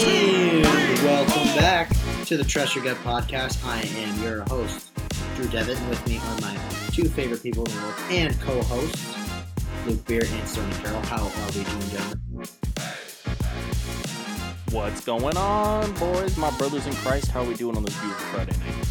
[0.00, 0.64] And
[1.02, 1.90] welcome back
[2.26, 3.64] to the Trust Your Gut podcast.
[3.66, 4.92] I am your host,
[5.34, 5.76] Drew Devitt.
[5.88, 6.56] With me are my
[6.92, 9.12] two favorite people in the world and co-hosts,
[9.88, 11.00] Luke Beer and Sterling Carroll.
[11.02, 12.48] How are we doing, gentlemen?
[14.70, 16.36] What's going on, boys?
[16.36, 18.86] My brothers in Christ, how are we doing on this beautiful Friday night?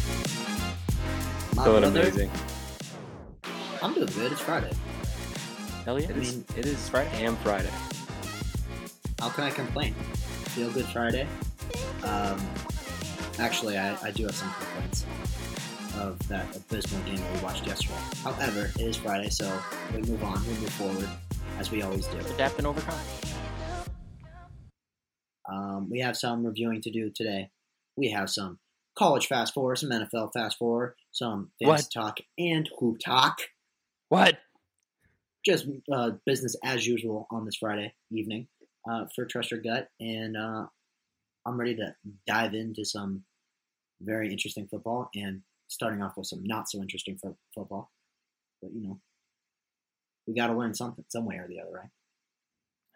[1.56, 2.30] My Feeling brother- amazing.
[3.80, 4.32] I'm doing good.
[4.32, 4.72] It's Friday.
[5.86, 6.10] Hell yeah.
[6.10, 7.24] It is, mean- it is Friday.
[7.24, 7.70] And Friday.
[9.20, 9.94] How can I complain?
[10.48, 11.26] Feel good Friday.
[12.02, 12.40] Um,
[13.38, 15.04] actually, I, I do have some complaints
[15.98, 17.98] of that abysmal game that we watched yesterday.
[18.24, 19.60] However, it is Friday, so
[19.94, 20.40] we move on.
[20.46, 21.08] We move forward,
[21.58, 22.18] as we always do.
[22.18, 22.98] Adapt and overcome.
[25.48, 27.50] Um, we have some reviewing to do today.
[27.96, 28.58] We have some
[28.96, 33.38] college fast forward, some NFL fast forward, some fantasy talk, and hoop talk.
[34.08, 34.38] What?
[35.44, 38.48] Just uh, business as usual on this Friday evening
[38.88, 39.88] uh, for Trust Your Gut.
[40.00, 40.66] And uh,
[41.46, 41.94] I'm ready to
[42.26, 43.24] dive into some
[44.00, 47.90] very interesting football and starting off with some not so interesting fo- football.
[48.62, 49.00] But, you know,
[50.26, 51.90] we got to learn something, some way or the other, right?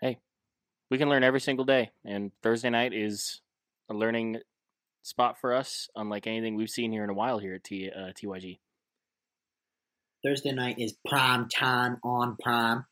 [0.00, 0.18] Hey,
[0.90, 3.40] we can learn every single day, and Thursday night is
[3.88, 4.38] a learning
[5.02, 8.12] spot for us, unlike anything we've seen here in a while here at T, uh,
[8.12, 8.58] TYG.
[10.24, 12.84] Thursday night is prime time on prime,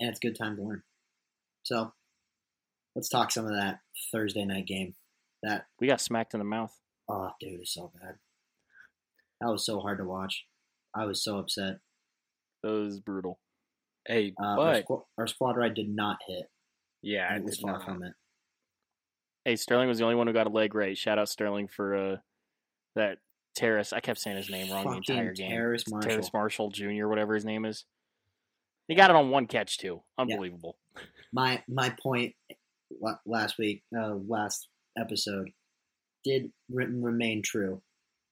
[0.00, 0.82] and it's a good time to learn.
[1.64, 1.92] So,
[2.94, 3.80] let's talk some of that
[4.12, 4.94] Thursday night game.
[5.42, 6.72] That We got smacked in the mouth.
[7.08, 8.14] oh, dude, is so bad.
[9.40, 10.44] That was so hard to watch.
[10.94, 11.78] I was so upset.
[12.62, 13.40] That was brutal.
[14.06, 16.44] Hey, Uh, our, but squ- our squad ride did not hit.
[17.02, 17.84] yeah, it was far not.
[17.84, 18.12] from it.
[19.44, 20.96] Hey, Sterling was the only one who got a leg right.
[20.96, 22.16] Shout out Sterling for uh,
[22.96, 23.18] that
[23.54, 23.92] Terrace.
[23.92, 25.50] I kept saying his name wrong the entire game.
[25.50, 26.10] Terrace Marshall.
[26.10, 27.84] Terrace Marshall Jr., whatever his name is.
[28.88, 30.02] He got it on one catch, too.
[30.18, 30.76] Unbelievable.
[31.32, 32.34] My my point
[33.26, 35.50] last week, uh, last episode,
[36.22, 37.82] did re- remain true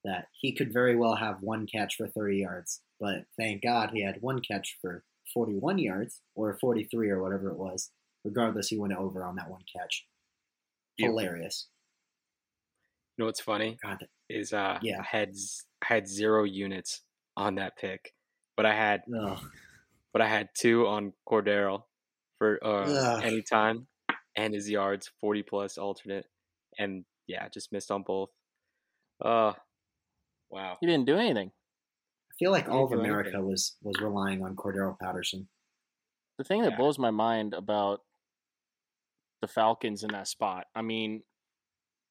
[0.04, 4.04] that he could very well have one catch for 30 yards, but thank God he
[4.04, 5.02] had one catch for
[5.34, 7.90] 41 yards or 43 or whatever it was.
[8.24, 10.06] Regardless, he went over on that one catch.
[10.96, 11.66] Hilarious.
[13.16, 15.00] You know what's funny God, is uh, Yeah.
[15.00, 17.02] I had z- I had zero units
[17.36, 18.12] on that pick,
[18.56, 19.40] but I had ugh.
[20.12, 21.84] But I had two on Cordarrelle
[22.38, 23.24] for uh, Ugh.
[23.24, 23.86] anytime
[24.36, 26.26] and his yards, forty plus alternate,
[26.78, 28.30] and yeah, just missed on both.
[29.24, 29.52] Uh,
[30.50, 30.76] wow.
[30.80, 31.50] He didn't do anything.
[32.30, 33.46] I feel like all of America anything.
[33.48, 35.48] was was relying on Cordarrelle Patterson.
[36.38, 36.76] The thing that Yeah.
[36.76, 38.00] blows my mind about
[39.40, 41.22] the Falcons in that spot, I mean,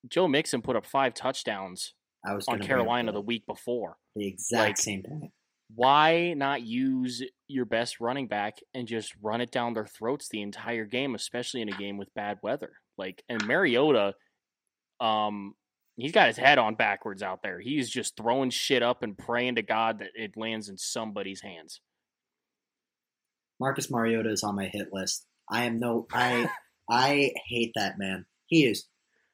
[0.08, 1.94] Joe Mixon put up five touchdowns
[2.26, 3.98] I was on gonna bring up Carolina the week before.
[4.16, 5.32] the exact like- same point.
[5.76, 10.42] Why not use your best running back and just run it down their throats the
[10.42, 12.74] entire game, especially in a game with bad weather?
[12.98, 14.14] Like, and Mariota,
[15.00, 15.54] um,
[15.96, 17.60] he's got his head on backwards out there.
[17.60, 21.82] He's just throwing shit up and praying to God that it lands in somebody's hands.
[23.60, 25.26] Marcus Mariota is on my hit list.
[25.50, 26.50] I am no I
[26.90, 28.26] I hate that man.
[28.48, 28.88] He is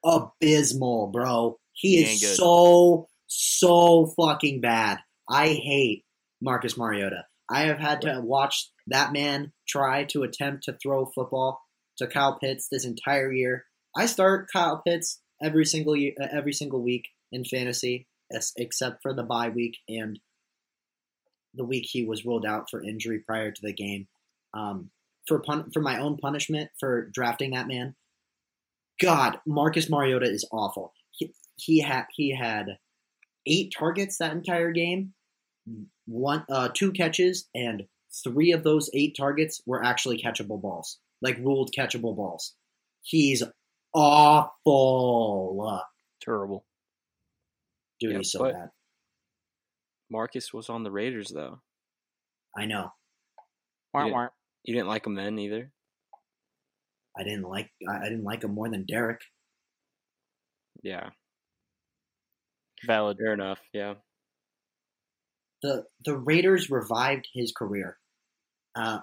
[0.04, 1.58] abysmal, bro.
[1.72, 5.00] He, He is so so fucking bad.
[5.30, 6.04] I hate
[6.42, 7.26] Marcus Mariota.
[7.50, 11.62] I have had to watch that man try to attempt to throw football
[11.98, 13.66] to Kyle Pitts this entire year.
[13.96, 18.08] I start Kyle Pitts every single year, uh, every single week in fantasy,
[18.58, 20.20] except for the bye week and
[21.54, 24.08] the week he was ruled out for injury prior to the game.
[24.54, 24.92] Um,
[25.28, 27.96] for pun- for my own punishment for drafting that man,
[29.02, 30.94] God, Marcus Mariota is awful.
[31.12, 32.78] He he had he had
[33.46, 35.14] eight targets that entire game,
[36.08, 37.84] one uh, two catches, and
[38.24, 42.56] three of those eight targets were actually catchable balls, like ruled catchable balls.
[43.02, 43.44] He's
[43.94, 45.82] awful,
[46.22, 46.66] Terrible.
[48.00, 48.12] dude.
[48.14, 48.70] Yeah, he's so bad.
[50.10, 51.60] Marcus was on the Raiders though.
[52.58, 52.92] I know.
[53.94, 54.14] Wah, Yeah.
[54.14, 54.28] wah.
[54.64, 55.72] You didn't like him then either.
[57.18, 59.20] I didn't like I, I didn't like him more than Derek.
[60.84, 61.10] Yeah,
[62.86, 63.18] Valid.
[63.18, 63.60] fair enough.
[63.74, 63.96] Yeah,
[65.62, 67.98] the the Raiders revived his career.
[68.76, 69.00] Uh,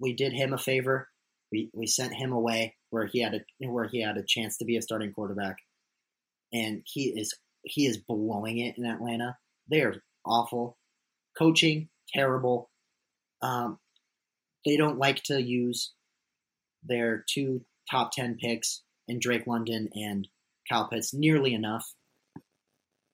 [0.00, 1.08] we did him a favor.
[1.52, 4.64] We we sent him away where he had a where he had a chance to
[4.64, 5.56] be a starting quarterback,
[6.52, 9.36] and he is he is blowing it in Atlanta.
[9.70, 10.76] They are awful,
[11.36, 12.70] coaching terrible.
[13.42, 13.78] Um,
[14.64, 15.92] they don't like to use
[16.82, 20.28] their two top ten picks in Drake London and
[20.68, 21.94] Kyle Pitts nearly enough.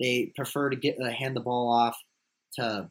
[0.00, 1.96] They prefer to get uh, hand the ball off
[2.58, 2.90] to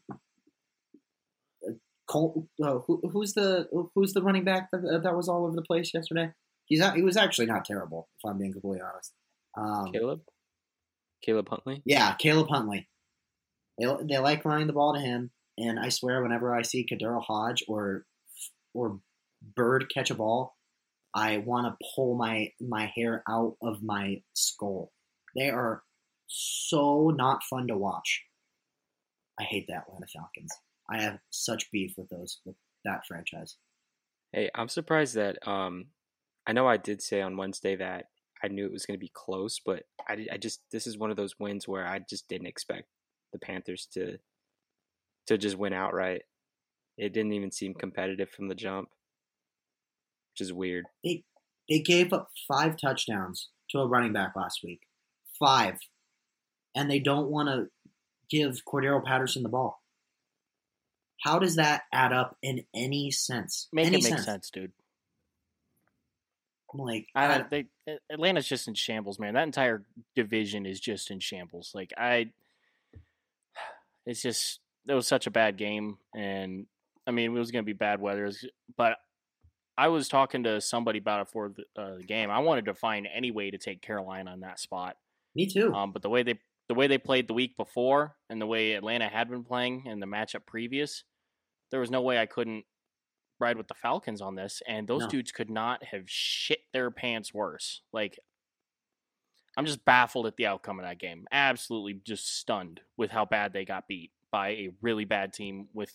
[2.08, 5.62] Col- uh, who, who's the who's the running back that, that was all over the
[5.62, 6.30] place yesterday?
[6.66, 9.14] He's not, he was actually not terrible, if I'm being completely honest.
[9.58, 10.22] Um, Caleb,
[11.24, 11.82] Caleb Huntley.
[11.86, 12.90] yeah, Caleb Huntley.
[13.80, 17.24] They they like running the ball to him, and I swear, whenever I see KhaDarel
[17.24, 18.06] Hodge or
[18.74, 19.00] or
[19.56, 20.56] Byrd catch a ball,
[21.16, 24.92] I want to pull my my hair out of my skull.
[25.36, 25.84] They are
[26.28, 28.24] so not fun to watch.
[29.40, 30.52] I hate the Atlanta Falcons.
[30.90, 33.58] I have such beef with those with that franchise.
[34.32, 35.86] Hey, I'm surprised that um,
[36.46, 38.06] I know I did say on Wednesday that
[38.44, 41.12] I knew it was going to be close, but I, I just this is one
[41.12, 42.88] of those wins where I just didn't expect
[43.32, 44.18] the Panthers to
[45.28, 46.24] to just win outright.
[46.98, 48.90] It didn't even seem competitive from the jump,
[50.34, 50.86] which is weird.
[51.04, 51.24] They
[51.70, 54.82] they gave up five touchdowns to a running back last week.
[55.40, 55.78] Five.
[56.76, 57.68] And they don't want to
[58.34, 59.82] give Cordarrelle Patterson the ball.
[61.22, 63.68] How does that add up in any sense?
[63.72, 64.72] Make any it make sense, dude.
[66.76, 67.66] Like I, I- they,
[68.12, 69.36] Atlanta's just in shambles, man.
[69.36, 69.84] That entire
[70.16, 71.72] division is just in shambles.
[71.76, 72.32] Like I,
[74.06, 76.66] it's just it was such a bad game, and
[77.06, 78.32] I mean it was going to be bad weather,
[78.76, 78.98] but
[79.78, 82.32] I was talking to somebody about it for the, uh, the game.
[82.32, 84.98] I wanted to find any way to take Carolina on that spot,
[85.36, 85.74] me too.
[85.74, 88.74] um, but the way they the way they played the week before and the way
[88.74, 91.04] Atlanta had been playing and the matchup previous,
[91.72, 92.66] there was no way I couldn't
[93.40, 95.08] ride with the Falcons on this, and those No.
[95.10, 97.82] dudes could not have shit their pants worse.
[97.92, 98.18] Like,
[99.58, 101.28] I'm just baffled at the outcome of that game.
[101.32, 105.94] Absolutely just stunned with how bad they got beat by a really bad team with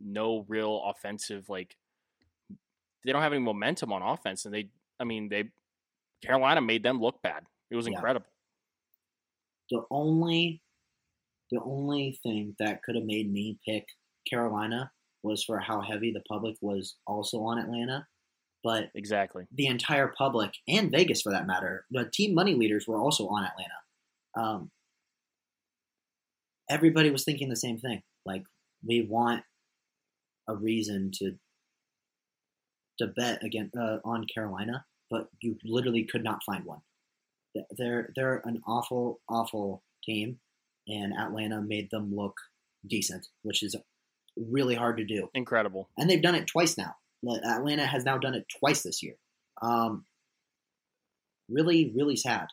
[0.00, 1.76] no real offensive like.
[3.04, 5.50] They don't have any momentum on offense, and they, I mean, they
[6.20, 7.46] Carolina made them look bad.
[7.70, 7.92] It was Yeah.
[7.92, 8.26] incredible.
[9.70, 10.62] The only
[11.50, 13.84] the only thing that could have made me pick
[14.28, 14.90] Carolina
[15.22, 18.06] was for how heavy the public was also on Atlanta.
[18.62, 19.44] But Exactly.
[19.52, 23.44] the entire public and Vegas for that matter, the team money leaders were also on
[23.44, 23.78] Atlanta.
[24.36, 24.70] Um,
[26.68, 28.02] everybody was thinking the same thing.
[28.26, 28.42] Like
[28.86, 29.42] we want
[30.48, 31.32] a reason to
[32.98, 36.80] to bet again uh, on Carolina, but you literally could not find one.
[37.58, 40.38] Th- They're they're an awful awful team,
[40.86, 42.36] and Atlanta made them look
[42.86, 43.74] decent, which is
[44.36, 45.88] really hard to do Incredible.
[45.98, 46.94] and they've done it twice now.
[47.44, 49.16] Atlanta has now done it twice this year.
[49.60, 50.04] Um,
[51.48, 52.46] really, really sad.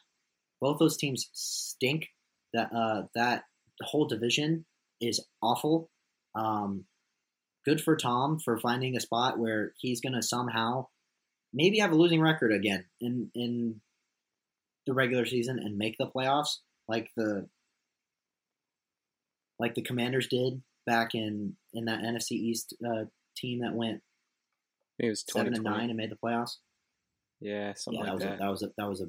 [0.59, 2.07] Both those teams stink.
[2.53, 3.43] That uh, that
[3.83, 4.65] whole division
[5.01, 5.89] is awful.
[6.35, 6.85] Um,
[7.65, 10.87] good for Tom for finding a spot where he's going to somehow
[11.53, 13.81] maybe have a losing record again in in
[14.85, 17.47] the regular season and make the playoffs like the
[19.59, 23.05] like the Commanders did back in in that NFC East uh,
[23.35, 24.01] team that went
[24.99, 26.57] it was seven and nine and made the playoffs.
[27.41, 28.35] Yeah, something yeah, that like was that.
[28.35, 29.05] A, that was a that was a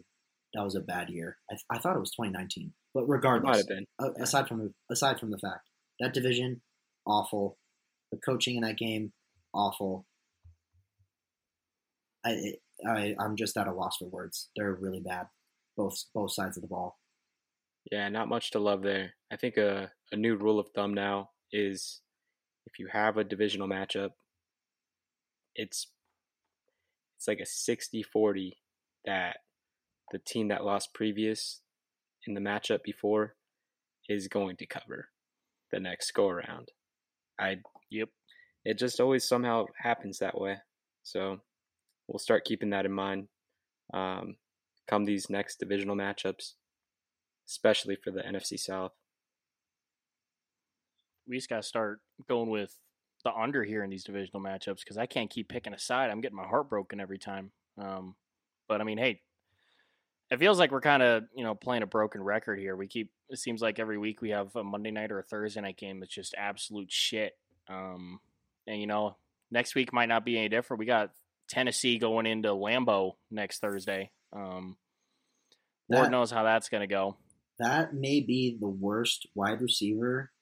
[0.54, 1.36] that was a bad year.
[1.50, 3.64] I, I thought it was 2019, but regardless,
[3.98, 5.68] uh, aside from aside from the fact
[6.00, 6.62] that division
[7.06, 7.58] awful,
[8.10, 9.12] the coaching in that game
[9.54, 10.06] awful.
[12.24, 14.48] I it, I I'm just at a loss for words.
[14.56, 15.26] They're really bad,
[15.76, 16.98] both both sides of the ball.
[17.90, 19.14] Yeah, not much to love there.
[19.30, 22.00] I think a, a new rule of thumb now is
[22.66, 24.10] if you have a divisional matchup,
[25.54, 25.88] it's
[27.16, 28.52] it's like a 60-40
[29.06, 29.38] that
[30.12, 31.62] the team that lost previous
[32.26, 33.36] in the matchup before
[34.08, 35.08] is going to cover
[35.72, 36.68] the next go around.
[37.40, 37.56] I
[37.90, 38.08] Yep.
[38.64, 40.56] it just always somehow happens that way.
[41.04, 41.38] So
[42.08, 43.28] we'll start keeping that in mind
[43.94, 44.36] um,
[44.86, 46.52] come these next divisional matchups,
[47.48, 48.92] especially for the NFC South.
[51.26, 52.74] we just got to start going with
[53.24, 56.10] the under here in these divisional matchups because I can't keep picking a side.
[56.10, 57.50] I'm getting my heart broken every time.
[57.78, 58.14] Um,
[58.68, 59.20] but I mean, hey,
[60.30, 62.76] it feels like we're kind of you know playing a broken record here.
[62.76, 65.60] We keep it seems like every week we have a Monday night or a Thursday
[65.60, 67.32] night game that's just absolute shit.
[67.68, 68.20] Um,
[68.66, 69.16] and you know,
[69.50, 70.78] next week might not be any different.
[70.78, 71.10] We got
[71.48, 74.10] Tennessee going into Lambeau next Thursday.
[74.32, 74.76] Um,
[75.88, 77.16] Lord knows how that's going to go.
[77.58, 80.32] That may be the worst wide receiver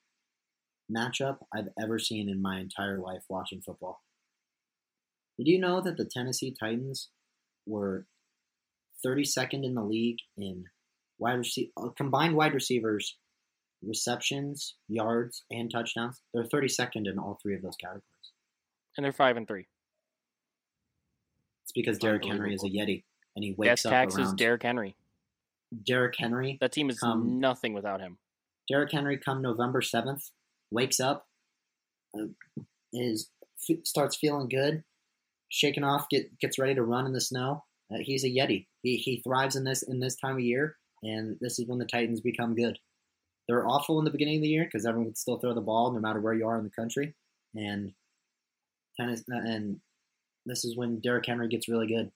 [0.94, 4.02] matchup I've ever seen in my entire life watching football.
[5.38, 7.10] Did you know that the Tennessee Titans
[7.66, 8.06] were
[9.04, 10.64] 32nd in the league in
[11.18, 13.16] wide receiver combined wide receivers,
[13.82, 16.20] receptions, yards, and touchdowns?
[16.32, 18.04] They're 32nd in all three of those categories.
[18.96, 19.66] And they're five and three.
[21.64, 23.04] It's because Derrick Henry is a yeti
[23.36, 24.96] and he wakes Death up taxes, around Derrick Henry.
[25.86, 26.58] Derrick Henry.
[26.60, 28.18] That team is Um, nothing without him.
[28.68, 30.30] Derrick Henry come November seventh,
[30.70, 31.28] wakes up,
[32.18, 32.26] uh,
[32.92, 33.30] is
[33.68, 34.84] f- starts feeling good,
[35.48, 38.66] shaking off, get gets ready to run in the snow, Uh, he's a yeti.
[38.82, 41.84] He he thrives in this in this time of year, and this is when the
[41.86, 42.78] Titans become good.
[43.46, 45.92] They're awful in the beginning of the year because everyone can still throw the ball
[45.92, 47.14] no matter where you are in the country,
[47.54, 47.94] and
[48.96, 49.80] tennis uh, and
[50.46, 52.10] this is when Derrick Henry gets really good.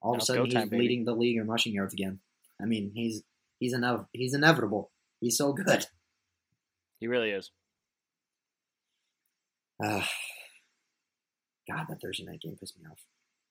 [0.00, 2.20] All of a Now sudden, he's time, leading the league in rushing yards again.
[2.60, 3.22] I mean, he's
[3.58, 4.90] he's inev- he's inevitable.
[5.20, 5.86] He's so good.
[7.00, 7.50] He really is.
[9.82, 10.02] Uh,
[11.70, 13.00] God, that Thursday night game pissed me off.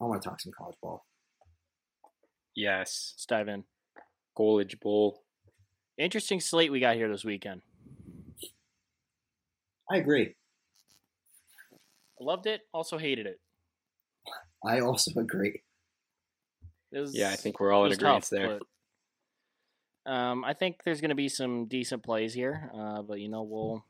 [0.01, 1.06] I want to talk some college ball.
[2.56, 3.13] Yes.
[3.16, 3.63] Let's dive in.
[4.36, 5.24] Goldage Bowl.
[5.98, 7.62] Interesting slate we got here this weekend.
[9.92, 10.36] I agree.
[12.20, 12.62] Loved it.
[12.74, 13.39] Also hated it.
[14.66, 15.62] I also agree.
[16.98, 18.60] It was, Yeah, I think we're all it in was agreement tough, there.
[20.06, 23.30] but, um, I think there's going to be some decent plays here, uh, but you
[23.30, 23.84] know we'll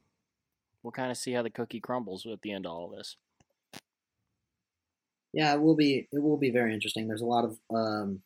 [0.84, 3.16] we'll kind of see how the cookie crumbles at the end of all of this.
[5.32, 6.08] Yeah, it will be.
[6.12, 7.08] It will be very interesting.
[7.08, 8.22] There's a lot of um,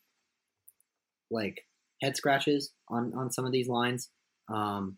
[1.30, 1.64] like
[2.00, 4.08] head scratches on on some of these lines.
[4.48, 4.96] Um,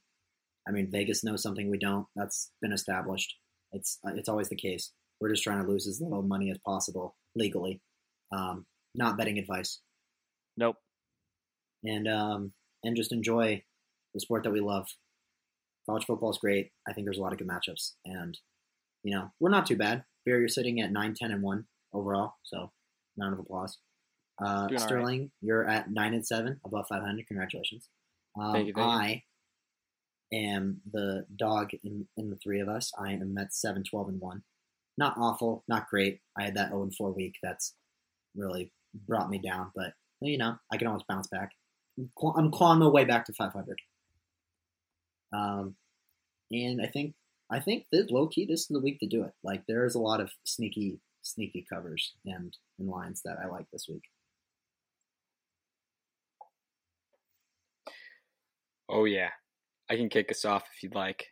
[0.66, 2.06] I mean, Vegas knows something we don't.
[2.16, 3.34] That's been established.
[3.72, 4.92] It's uh, it's always the case.
[5.20, 7.80] We're just trying to lose as little money as possible legally.
[8.32, 9.80] Um, not betting advice,
[10.56, 10.76] Nope.
[11.84, 13.62] and um, and just enjoy
[14.14, 14.86] the sport that we love.
[15.86, 16.70] College football is great.
[16.88, 18.38] I think there's a lot of good matchups, and
[19.02, 20.04] you know we're not too bad.
[20.24, 22.72] Bear, you're sitting at 9, 10, and one overall, so
[23.18, 23.76] round of applause.
[24.42, 24.80] Uh, all right.
[24.80, 27.26] Sterling, you're at nine and seven, above 500.
[27.26, 27.88] Congratulations.
[28.40, 28.88] Um, Thank you, thank.
[28.88, 29.22] I
[30.32, 32.90] am the dog in, in the three of us.
[32.98, 34.42] I am at 7, 12, and one.
[34.96, 36.20] Not awful, not great.
[36.38, 37.34] I had that 0 and 4 week.
[37.42, 37.74] That's
[38.34, 38.72] really
[39.06, 41.50] brought me down, but you know I can always bounce back.
[41.98, 43.78] I'm claw- I'm clawing my way back to 500.
[45.32, 45.76] Um,
[46.52, 47.14] and I think
[47.50, 49.32] I think this low key this is the week to do it.
[49.42, 53.86] Like there's a lot of sneaky sneaky covers and and lines that I like this
[53.88, 54.02] week.
[58.88, 59.30] Oh yeah,
[59.90, 61.26] I can kick us off if you'd like.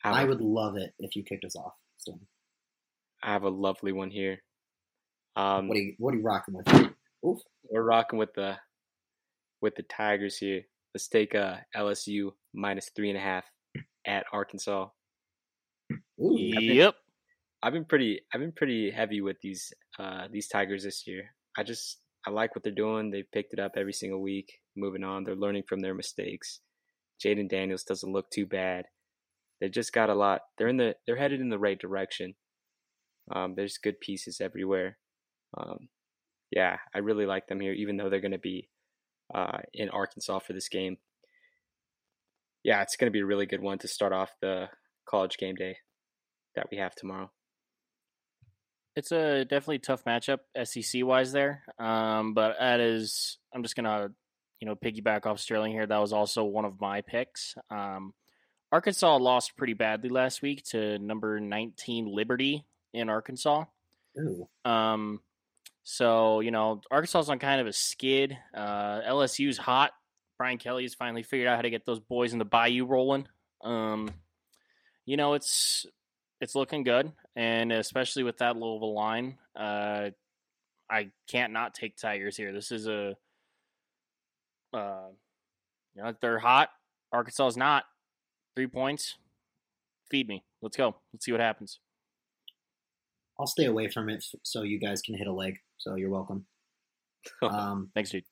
[0.00, 1.72] have I a- would love it if you kicked us off.
[1.96, 2.20] Still,
[3.22, 4.42] I have a lovely one here.
[5.36, 6.66] Um, what are you what are you rocking with?
[7.26, 7.38] Oof.
[7.70, 8.56] we're rocking with the
[9.60, 10.62] with the Tigers here.
[10.94, 13.44] Let's take uh, LSU minus three and a half
[14.06, 14.88] at Arkansas.
[16.20, 16.36] Ooh.
[16.38, 16.94] Yep.
[17.62, 21.34] I've been pretty I've been pretty heavy with these uh these Tigers this year.
[21.56, 23.10] I just I like what they're doing.
[23.10, 24.52] They've picked it up every single week.
[24.76, 26.60] Moving on, they're learning from their mistakes.
[27.24, 28.84] Jayden Daniels doesn't look too bad.
[29.60, 30.42] They just got a lot.
[30.56, 32.34] They're in the they're headed in the right direction.
[33.34, 34.98] Um, there's good pieces everywhere.
[35.56, 35.88] Um,
[36.50, 38.68] yeah, I really like them here, even though they're going to be
[39.34, 40.98] uh, in Arkansas for this game.
[42.64, 44.68] Yeah, it's going to be a really good one to start off the
[45.08, 45.76] college game day
[46.54, 47.30] that we have tomorrow.
[48.96, 51.62] It's a definitely tough matchup SEC wise there.
[51.78, 54.08] Um, but that is, I'm just gonna,
[54.60, 55.86] you know, piggyback off Sterling here.
[55.86, 57.54] That was also one of my picks.
[57.70, 58.12] Um,
[58.72, 63.64] Arkansas lost pretty badly last week to number 19 Liberty in Arkansas.
[64.18, 64.48] Ooh.
[64.64, 65.20] Um,
[65.90, 68.36] so you know, Arkansas's on kind of a skid.
[68.54, 69.92] Uh, LSU's hot.
[70.36, 73.26] Brian Kelly's finally figured out how to get those boys in the bayou rolling.
[73.64, 74.10] Um,
[75.06, 75.86] you know, it's
[76.42, 80.10] it's looking good, and especially with that a line, uh,
[80.90, 82.52] I can't not take Tigers here.
[82.52, 83.16] This is a,
[84.74, 85.08] uh,
[85.94, 86.68] you know, they're hot.
[87.12, 87.84] Arkansas is not.
[88.54, 89.16] Three points.
[90.10, 90.44] Feed me.
[90.60, 90.96] Let's go.
[91.14, 91.80] Let's see what happens.
[93.40, 95.60] I'll stay away from it so you guys can hit a leg.
[95.78, 96.46] So you're welcome.
[97.42, 98.24] Um, Thanks, dude.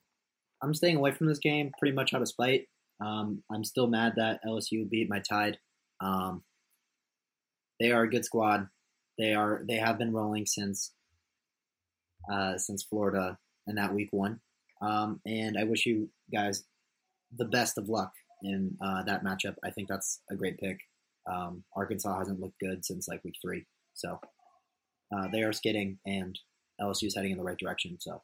[0.63, 2.67] I'm staying away from this game pretty much out of spite.
[3.05, 5.59] Um, I'm still mad that LSU beat my Tide.
[6.01, 6.43] Um,
[7.79, 8.67] they are a good squad.
[9.19, 10.93] They are they have been rolling since
[12.31, 13.37] uh, since Florida
[13.67, 14.39] and that week one.
[14.81, 16.63] Um, and I wish you guys
[17.35, 18.11] the best of luck
[18.41, 19.55] in uh, that matchup.
[19.63, 20.79] I think that's a great pick.
[21.31, 24.19] Um, Arkansas hasn't looked good since like week three, so
[25.15, 26.37] uh, they are skidding, and
[26.81, 27.97] LSU is heading in the right direction.
[27.99, 28.21] So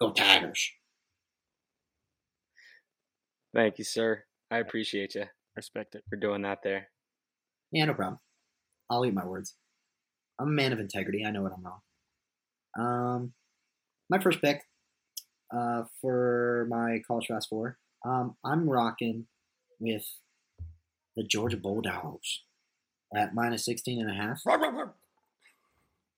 [0.00, 0.70] go Tigers!
[3.54, 4.24] Thank you, sir.
[4.50, 5.24] I appreciate you
[5.56, 6.04] Respect it.
[6.08, 6.88] for doing that there.
[7.70, 8.18] Yeah, no problem.
[8.90, 9.54] I'll eat my words.
[10.38, 11.24] I'm a man of integrity.
[11.24, 11.80] I know what I'm wrong.
[12.78, 13.32] Um,
[14.08, 14.62] my first pick
[15.54, 19.26] uh, for my college fast four, um, I'm rocking
[19.78, 20.04] with
[21.16, 22.42] the Georgia Bulldogs
[23.14, 24.40] at minus 16 and a half.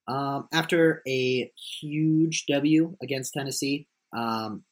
[0.06, 4.64] Um, after a huge W against Tennessee, um,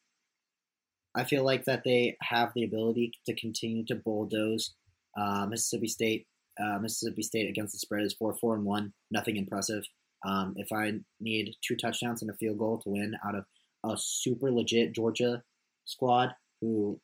[1.14, 4.74] I feel like that they have the ability to continue to bulldoze
[5.18, 6.26] uh, Mississippi State.
[6.62, 8.92] Uh, Mississippi State against the spread is four four and one.
[9.10, 9.84] Nothing impressive.
[10.24, 13.44] Um, if I need two touchdowns and a field goal to win out of
[13.84, 15.42] a super legit Georgia
[15.84, 17.00] squad who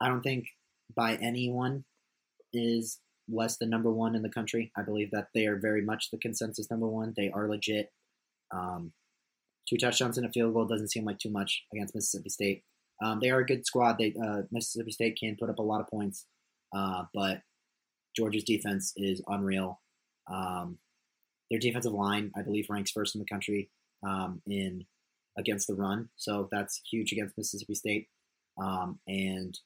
[0.00, 0.46] I don't think
[0.94, 1.84] by anyone
[2.52, 2.98] is
[3.30, 4.72] less than number one in the country.
[4.76, 7.14] I believe that they are very much the consensus number one.
[7.16, 7.92] They are legit.
[8.52, 8.92] Um,
[9.68, 12.64] two touchdowns and a field goal doesn't seem like too much against Mississippi State.
[13.04, 13.96] Um, they are a good squad.
[13.98, 16.26] They uh, Mississippi State can put up a lot of points,
[16.74, 17.42] uh, but
[18.16, 19.80] Georgia's defense is unreal.
[20.30, 20.78] Um,
[21.50, 23.70] their defensive line, I believe, ranks first in the country
[24.06, 24.86] um, in
[25.38, 28.08] against the run, so that's huge against Mississippi State.
[28.60, 29.56] Um, and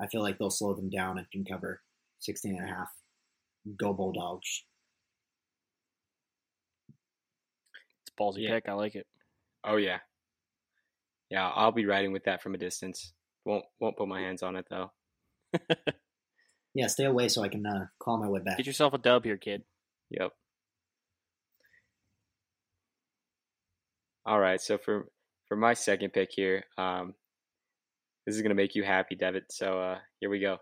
[0.00, 1.80] I feel like they'll slow them down and can cover
[2.20, 2.88] 16 and a half.
[3.76, 4.64] Go Bulldogs.
[8.02, 8.54] It's a ballsy Yeah.
[8.54, 8.68] pick.
[8.68, 9.06] I like it.
[9.64, 9.98] Oh yeah,
[11.30, 11.48] yeah.
[11.48, 13.12] I'll be riding with that from a distance.
[13.44, 14.92] Won't won't put my hands on it though.
[16.74, 18.58] Yeah, stay away so I can uh, call my way back.
[18.58, 19.64] Get yourself a dub here, kid.
[20.10, 20.30] Yep.
[24.26, 25.08] All right, so for
[25.48, 27.14] for my second pick here, um,
[28.26, 29.50] this is gonna make you happy, Devitt.
[29.50, 30.58] So uh, here we go.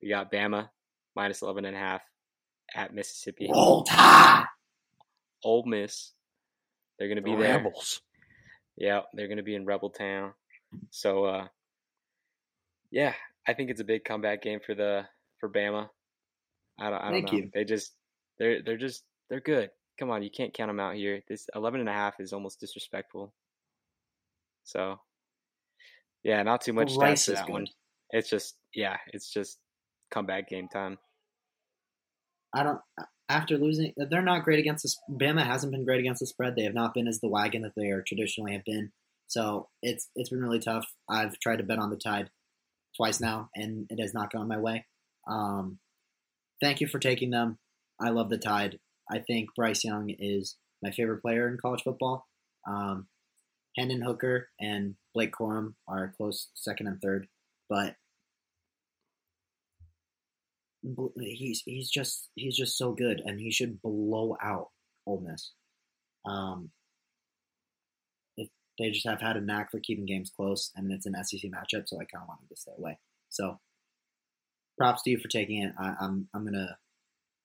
[0.00, 0.68] We got Bama
[1.14, 2.02] minus eleven and a half
[2.74, 3.48] at Mississippi.
[3.50, 4.44] Roll Tide!
[5.44, 6.12] Ole Miss.
[6.98, 7.56] They're gonna be The there.
[7.58, 8.00] Rebels.
[8.76, 10.32] Yeah, they're gonna be in Rebel Town.
[10.90, 11.46] So uh,
[12.90, 13.14] yeah,
[13.46, 15.04] I think it's a big comeback game for the
[15.38, 15.88] for Bama.
[16.80, 17.38] I don't, I don't Thank know.
[17.38, 17.50] you.
[17.52, 17.92] They just
[18.38, 19.70] they're they're just they're good.
[19.98, 21.20] Come on, you can't count them out here.
[21.28, 23.32] This 11 and a half is almost disrespectful.
[24.64, 24.98] So
[26.22, 27.66] yeah, not too much stats is that one.
[28.10, 29.58] It's just yeah, it's just
[30.12, 30.98] comeback game time.
[32.54, 32.80] I don't.
[33.28, 35.14] After losing, they're not great against the.
[35.14, 36.54] Bama hasn't been great against the spread.
[36.54, 38.92] They have not been as the wagon that they are traditionally have been.
[39.26, 40.86] So it's it's been really tough.
[41.08, 42.30] I've tried to bet on the Tide
[42.96, 44.84] twice now, and it has not gone my way.
[45.26, 45.78] Um,
[46.60, 47.58] thank you for taking them.
[47.98, 48.78] I love the Tide.
[49.10, 52.26] I think Bryce Young is my favorite player in college football.
[52.68, 53.08] Um,
[53.76, 57.28] Hendon Hooker and Blake Corum are close second and third,
[57.70, 57.96] but
[61.16, 64.68] he's he's just he's just so good, and he should blow out
[65.06, 65.52] Ole Miss.
[66.24, 66.70] Um,
[68.36, 71.50] if they just have had a knack for keeping games close, and it's an SEC
[71.50, 72.98] matchup, so I kind of wanted to stay away.
[73.28, 73.58] So,
[74.78, 75.72] props to you for taking it.
[75.78, 76.76] I, I'm I'm gonna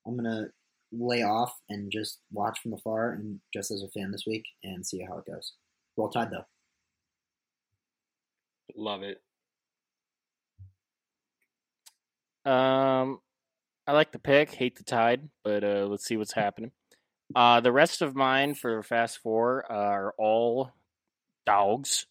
[0.06, 0.48] I'm gonna
[0.92, 4.86] lay off and just watch from afar, and just as a fan this week, and
[4.86, 5.54] see how it goes.
[5.96, 6.46] Roll Tide though.
[8.76, 9.22] Love it.
[12.46, 13.20] Um,
[13.88, 14.54] I like the pick.
[14.54, 16.72] Hate the tide, but uh, let's see what's happening.
[17.36, 20.72] Uh, the rest of mine for Fast Four are all
[21.46, 22.06] dogs.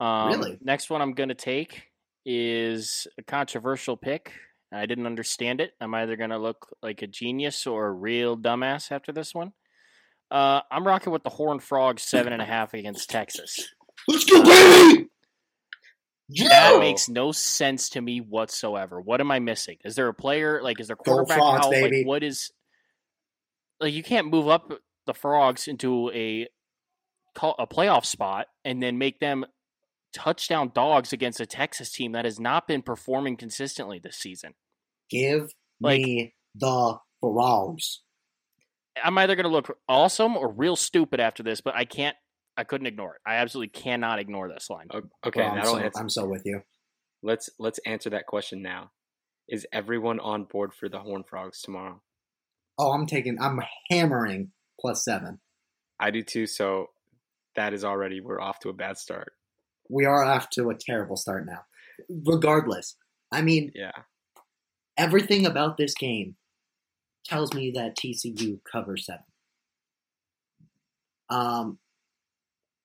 [0.00, 0.58] Um, Really?
[0.62, 1.84] Next one I'm going to take
[2.24, 4.32] is a controversial pick.
[4.72, 5.72] I didn't understand it.
[5.80, 9.52] I'm either going to look like a genius or a real dumbass after this one.
[10.30, 13.66] Uh, I'm rocking with the Horned Frogs seven and a half against Texas.
[14.06, 15.08] Let's go, baby!
[16.30, 19.00] That makes no sense to me whatsoever.
[19.00, 19.78] What am I missing?
[19.84, 21.66] Is there a player like is there quarterback Frogs.
[21.68, 22.50] Like what is
[23.80, 24.70] like you can't move up
[25.06, 26.48] the frogs into a
[27.40, 29.46] a playoff spot and then make them
[30.12, 34.54] touchdown dogs against a Texas team that has not been performing consistently this season.
[35.08, 38.02] Give Like- me the frogs.
[39.02, 42.16] I'm either going to look awesome or real stupid after this, but I can't
[42.58, 43.20] I couldn't ignore it.
[43.24, 44.88] I absolutely cannot ignore this line.
[44.92, 46.00] Okay, Bro, I'm, that'll so, answer.
[46.00, 46.60] I'm so with you.
[47.22, 48.90] Let's let's answer that question now.
[49.48, 52.02] Is everyone on board for the Horn Frogs tomorrow?
[52.76, 53.38] Oh, I'm taking.
[53.40, 55.38] I'm hammering plus seven.
[56.00, 56.48] I do too.
[56.48, 56.86] So
[57.54, 59.32] that is already we're off to a bad start.
[59.88, 61.60] We are off to a terrible start now.
[62.26, 62.96] Regardless,
[63.32, 63.92] I mean, Yeah,
[64.96, 66.34] everything about this game
[67.24, 69.22] tells me that TCU covers seven.
[71.30, 71.78] Um,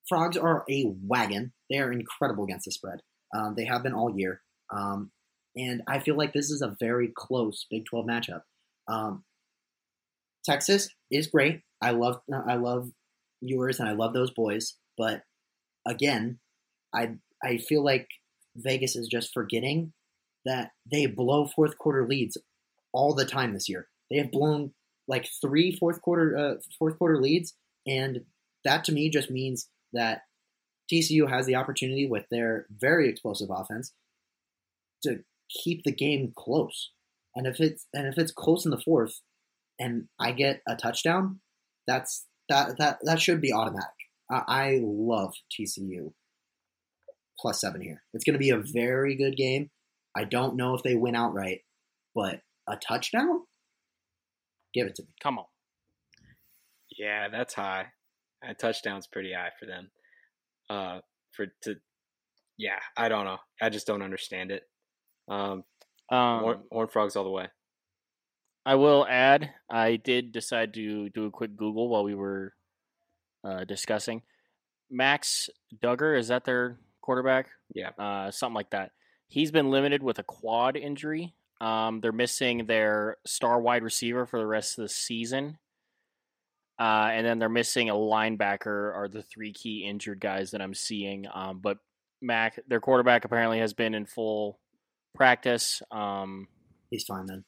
[0.07, 1.53] frogs are a wagon.
[1.69, 2.99] They are incredible against the spread.
[3.35, 4.41] Um, they have been all year.
[4.71, 5.11] Um,
[5.55, 8.41] and I feel like this is a very close Big 12 matchup.
[8.87, 9.23] Um,
[10.45, 11.61] Texas is great.
[11.81, 12.89] I love I love
[13.41, 14.75] Ewers and I love those boys.
[14.97, 15.21] But
[15.87, 16.39] again,
[16.93, 18.07] I I feel like
[18.55, 19.93] Vegas is just forgetting
[20.45, 22.37] that they blow fourth quarter leads
[22.93, 23.87] all the time this year.
[24.09, 24.73] They have blown
[25.07, 27.53] like three fourth quarter uh, fourth quarter leads,
[27.87, 28.21] and
[28.65, 30.21] that to me just means that
[30.91, 33.93] TCU has the opportunity with their very explosive offense
[35.03, 36.91] to keep the game close.
[37.35, 39.21] And if it's and if it's close in the fourth,
[39.79, 41.39] and I get a touchdown,
[41.87, 43.89] that's that that that should be automatic.
[44.29, 46.13] I, I love TCU
[47.39, 48.03] plus seven here.
[48.13, 49.69] It's going to be a very good game.
[50.15, 51.61] I don't know if they win outright,
[52.13, 53.41] but a touchdown,
[54.73, 55.09] give it to me.
[55.21, 55.45] Come on.
[56.97, 57.87] yeah, that's high.
[58.47, 59.89] A touchdown's pretty high for them.
[60.69, 60.99] Uh,
[61.31, 61.75] for to,
[62.57, 63.39] yeah, I don't know.
[63.61, 64.63] I just don't understand it.
[65.27, 65.63] Um,
[66.11, 67.47] Um, horn, horn frogs all the way.
[68.65, 72.53] I will add, I did decide to do a quick Google while we were
[73.43, 74.21] uh, discussing.
[74.89, 75.49] Max
[75.81, 77.47] Duggan, is that their quarterback?
[77.73, 77.89] Yeah.
[77.97, 78.91] Uh, something like that.
[79.27, 81.33] He's been limited with a quad injury.
[81.59, 85.57] Um, they're missing their star wide receiver for the rest of the season.
[86.83, 90.73] Uh, and then they're missing a linebacker, are the three key injured guys that I'm
[90.73, 91.27] seeing.
[91.33, 91.77] Um, but
[92.21, 94.59] Mac, their quarterback, apparently has been in full
[95.15, 95.81] practice.
[95.91, 96.49] Um,
[96.89, 97.45] He's fine then.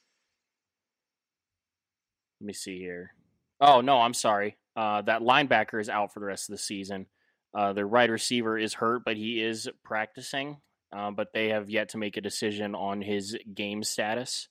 [2.39, 3.13] Let me see here.
[3.59, 4.55] Oh no, I'm sorry.
[4.73, 7.05] Uh, that linebacker is out for the rest of the season.
[7.53, 10.61] Uh, their wide receiver is hurt, but he is practicing.
[10.95, 14.47] Uh, but they have yet to make a decision on his game status.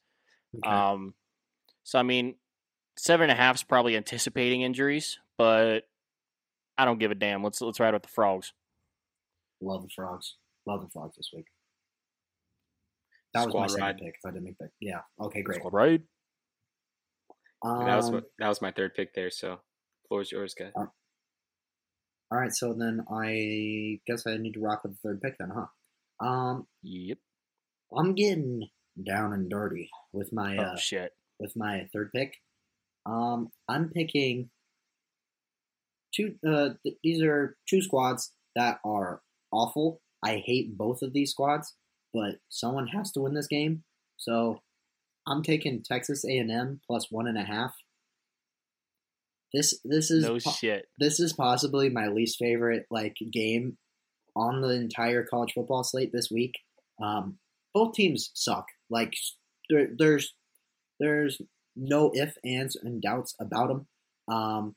[0.59, 0.71] Okay.
[0.71, 1.15] Um,
[1.85, 2.35] so I mean,
[2.97, 5.81] seven and a half is probably anticipating injuries, but
[6.79, 7.43] I don't give a damn.
[7.43, 8.53] Let's let's ride with the frogs.
[9.61, 10.37] Love the frogs.
[10.67, 11.47] Love the frogs this week.
[13.35, 13.99] That was Squad my second ride.
[13.99, 14.15] pick.
[14.23, 15.01] If I didn't make that, yeah.
[15.21, 15.61] Okay, great.
[15.63, 16.01] All right.
[17.65, 19.31] Um, that was what, that was my third pick there.
[19.31, 19.61] So,
[20.09, 20.71] floor's yours, guy.
[20.77, 20.93] all
[22.31, 22.53] right.
[22.53, 26.27] So then I guess I need to rock with the third pick then, huh?
[26.27, 27.19] Um, Yep.
[27.97, 28.69] I'm getting
[29.05, 31.13] down and dirty with my Oh uh, shit.
[31.39, 32.35] with my third pick.
[33.07, 34.51] Um, I'm picking
[36.15, 36.35] two.
[36.47, 39.21] Uh, th- these are two squads that are
[39.53, 40.01] awful.
[40.25, 41.75] I hate both of these squads,
[42.13, 43.85] but someone has to win this game.
[44.17, 44.61] So
[45.27, 47.75] I'm taking Texas A&M plus one and a half.
[49.53, 50.87] This this is No po- shit.
[50.99, 53.77] this is possibly my least favorite like game
[54.35, 56.55] on the entire college football slate this week.
[57.03, 57.39] Um,
[57.73, 58.67] both teams suck.
[58.91, 59.15] Like
[59.71, 60.35] there, there's
[60.99, 61.41] there's
[61.77, 63.87] no if, ands, and doubts about them.
[64.29, 64.75] Um,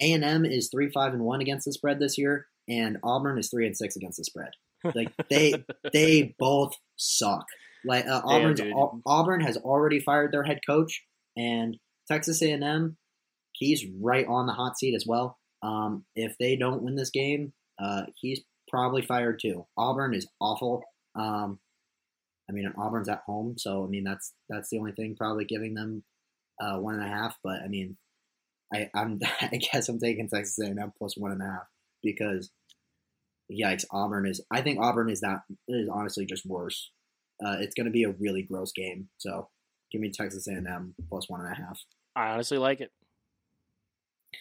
[0.00, 3.38] A and M is three five and one against the spread this year, and Auburn
[3.38, 4.50] is three and six against the spread.
[4.94, 5.54] Like they
[5.92, 7.46] they both suck.
[7.84, 8.60] Like uh, Auburn's.
[8.60, 11.02] Au- Auburn has already fired their head coach,
[11.36, 11.76] and
[12.10, 12.96] Texas A and M,
[13.52, 15.38] he's right on the hot seat as well.
[15.62, 19.66] Um, if they don't win this game, uh, he's probably fired too.
[19.76, 20.82] Auburn is awful.
[21.14, 21.58] Um,
[22.48, 25.74] I mean, Auburn's at home, so I mean that's that's the only thing probably giving
[25.74, 26.04] them
[26.60, 27.36] uh, one and a half.
[27.42, 27.96] But I mean,
[28.72, 31.66] I I'm I guess I'm taking Texas A&M plus one and a half
[32.02, 32.50] because
[33.50, 34.42] yikes, Auburn is.
[34.50, 36.90] I think Auburn is that is honestly just worse.
[37.44, 39.08] Uh, it's going to be a really gross game.
[39.18, 39.48] So
[39.90, 41.80] give me Texas A&M plus one and a half.
[42.14, 42.90] I honestly like it.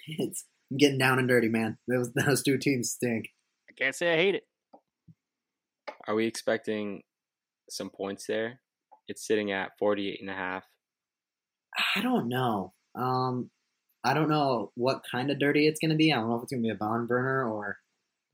[0.08, 1.78] It's I'm getting down and dirty, man.
[1.88, 3.30] Those those two teams stink.
[3.70, 4.44] I can't say I hate it.
[6.08, 7.04] Are we expecting
[7.70, 8.60] some points there?
[9.08, 10.64] It's sitting at 48 and a half.
[11.96, 12.74] I don't know.
[12.96, 13.50] Um,
[14.04, 16.12] I don't know what kind of dirty it's going to be.
[16.12, 17.78] I don't know if it's going to be a barn burner or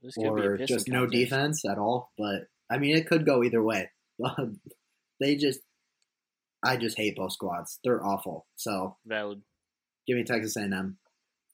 [0.01, 1.13] This could be a or just no contest.
[1.13, 2.11] defense at all.
[2.17, 3.89] But I mean, it could go either way.
[5.19, 5.59] they just,
[6.63, 7.79] I just hate both squads.
[7.83, 8.45] They're awful.
[8.55, 9.41] So Valid.
[10.07, 10.97] give me Texas A&M.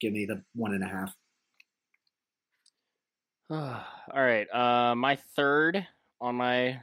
[0.01, 1.13] Give me the one and a half.
[4.13, 4.47] All right.
[4.51, 5.85] Uh, my third
[6.19, 6.79] on my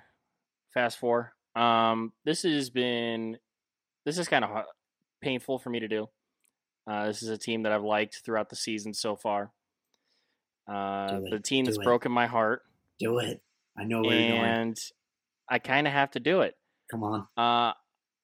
[0.75, 1.33] fast four.
[1.55, 3.39] Um, this has been
[4.05, 4.65] this is kind of
[5.21, 6.09] painful for me to do.
[6.87, 9.53] Uh, this is a team that I've liked throughout the season so far.
[10.69, 11.31] Uh, it.
[11.31, 11.85] the team that's it.
[11.85, 12.63] broken my heart,
[12.99, 13.43] Do it.
[13.77, 14.41] I know where you're going.
[14.45, 14.77] and
[15.49, 16.55] I kind of have to do it.
[16.91, 17.27] Come on.
[17.37, 17.73] Uh,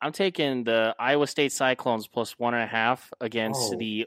[0.00, 3.78] I'm taking the Iowa State Cyclones plus one and a half against Oh.
[3.78, 4.06] the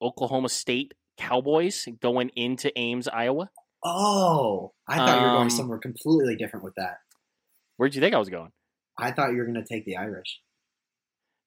[0.00, 3.50] Oklahoma State Cowboys going into Ames, Iowa.
[3.84, 6.98] Oh, I thought you were Um, going somewhere completely different with that.
[7.78, 8.50] Where'd you think I was going?
[8.98, 10.40] I thought you were going to take the Irish.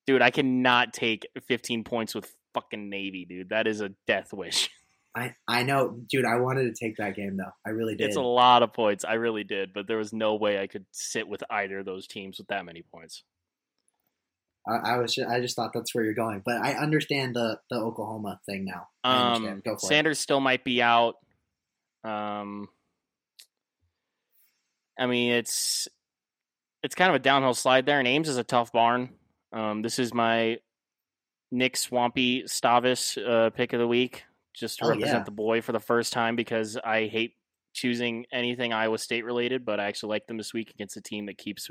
[0.07, 3.49] Dude, I cannot take 15 points with fucking Navy, dude.
[3.49, 4.69] That is a death wish.
[5.15, 6.23] I, I know, dude.
[6.25, 7.51] I wanted to take that game though.
[7.67, 8.07] I really did.
[8.07, 9.03] It's a lot of points.
[9.03, 12.07] I really did, but there was no way I could sit with either of those
[12.07, 13.23] teams with that many points.
[14.65, 15.13] I, I was.
[15.13, 18.63] Just, I just thought that's where you're going, but I understand the the Oklahoma thing
[18.63, 18.87] now.
[19.03, 19.81] Um, Go for it.
[19.81, 21.15] Sanders still might be out.
[22.05, 22.69] Um,
[24.97, 25.89] I mean, it's
[26.83, 29.09] it's kind of a downhill slide there, and Ames is a tough barn.
[29.53, 30.57] Um, this is my
[31.51, 35.23] Nick Swampy Stavis uh, pick of the week, just to Oh, represent yeah.
[35.23, 37.35] the boy for the first time because I hate
[37.73, 41.25] choosing anything Iowa State related, but I actually like them this week against a team
[41.27, 41.69] that keeps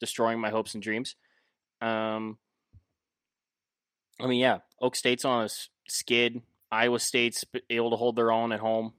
[0.00, 1.16] destroying my hopes and dreams.
[1.80, 2.38] Um,
[4.20, 5.48] I mean, yeah, Oak State's on a
[5.88, 6.42] skid.
[6.70, 8.92] Iowa State's able to hold their own at home,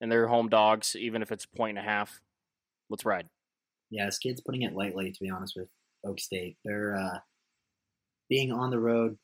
[0.00, 2.20] and they're home dogs, even if it's a point and a half.
[2.88, 3.28] Let's ride.
[3.92, 5.12] Yeah, Skid's putting it lightly.
[5.12, 5.68] To be honest with
[6.04, 7.18] Oak State, they're uh,
[8.28, 9.18] being on the road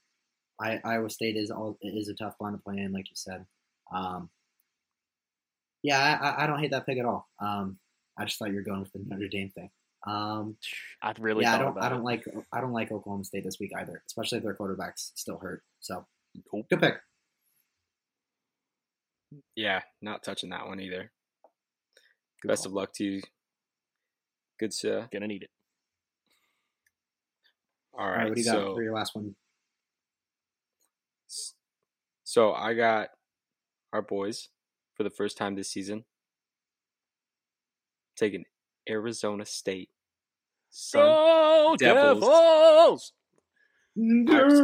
[0.61, 3.46] I, Iowa State is all is a tough one to play in, like you said.
[3.94, 4.31] Um,
[5.83, 7.28] yeah, I, I don't hate that pick at all.
[7.40, 7.78] Um,
[8.18, 9.70] I just thought you were going with the Notre Dame thing.
[10.07, 10.57] Um,
[11.02, 13.72] I really yeah, I don't I don't like I don't like Oklahoma State this week
[13.76, 15.62] either, especially if their quarterback's still hurt.
[15.81, 16.07] So
[16.52, 16.66] Nope.
[16.68, 16.94] good pick.
[19.54, 21.11] Yeah, not touching that one either.
[22.42, 23.22] Good Best of luck to you.
[24.59, 25.51] Good to Gonna need it.
[27.94, 28.29] all All right, right.
[28.29, 29.35] what do you got for your last one?
[32.25, 33.09] so I got
[33.92, 34.49] our boys
[34.94, 36.05] for the first time this season
[38.16, 38.44] taking
[38.88, 39.90] Arizona State.
[40.71, 43.12] Sun Go Devils.
[43.97, 44.61] Devils!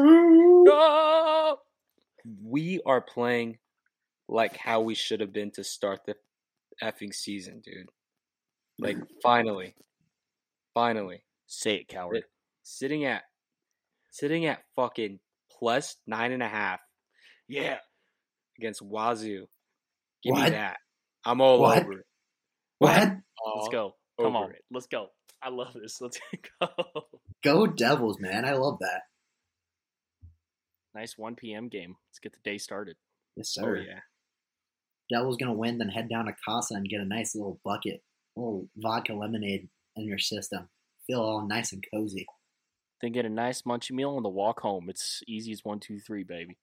[0.67, 1.59] Go!
[2.43, 3.59] we are playing
[4.29, 6.17] like how we should have been to start the
[6.83, 7.89] effing season, dude.
[8.79, 9.75] Like finally,
[10.75, 12.17] finally, Say it, coward.
[12.19, 12.25] It-
[12.63, 13.23] sitting at
[14.11, 15.19] sitting at fucking
[15.59, 16.81] plus nine and a half
[17.49, 17.79] Yeah.
[18.59, 19.47] against Wazoo.
[20.23, 20.45] Give What?
[20.45, 20.79] me that.
[21.25, 21.83] I'm all What?
[21.83, 22.07] over it.
[22.79, 22.91] What?
[22.99, 23.95] Let's All go.
[24.21, 24.51] Come over on.
[24.53, 24.63] it.
[24.71, 25.09] Let's go.
[25.43, 26.01] I love this.
[26.01, 26.19] Let's
[26.61, 26.69] go.
[27.43, 28.45] Go Devils, man!
[28.47, 29.03] I love that.
[30.95, 31.69] Nice 1 p.m.
[31.69, 31.97] game.
[32.11, 32.97] Let's get the day started.
[33.37, 33.77] Yes, Oh sir.
[33.79, 34.01] yeah.
[35.11, 38.03] Devils gonna win, then head down to Casa and get a nice little bucket,
[38.37, 40.69] little vodka lemonade in your system.
[41.07, 42.27] Feel all nice and cozy.
[43.01, 44.89] Then get a nice munchy meal on the walk home.
[44.89, 46.57] It's easy as one, two, three, baby.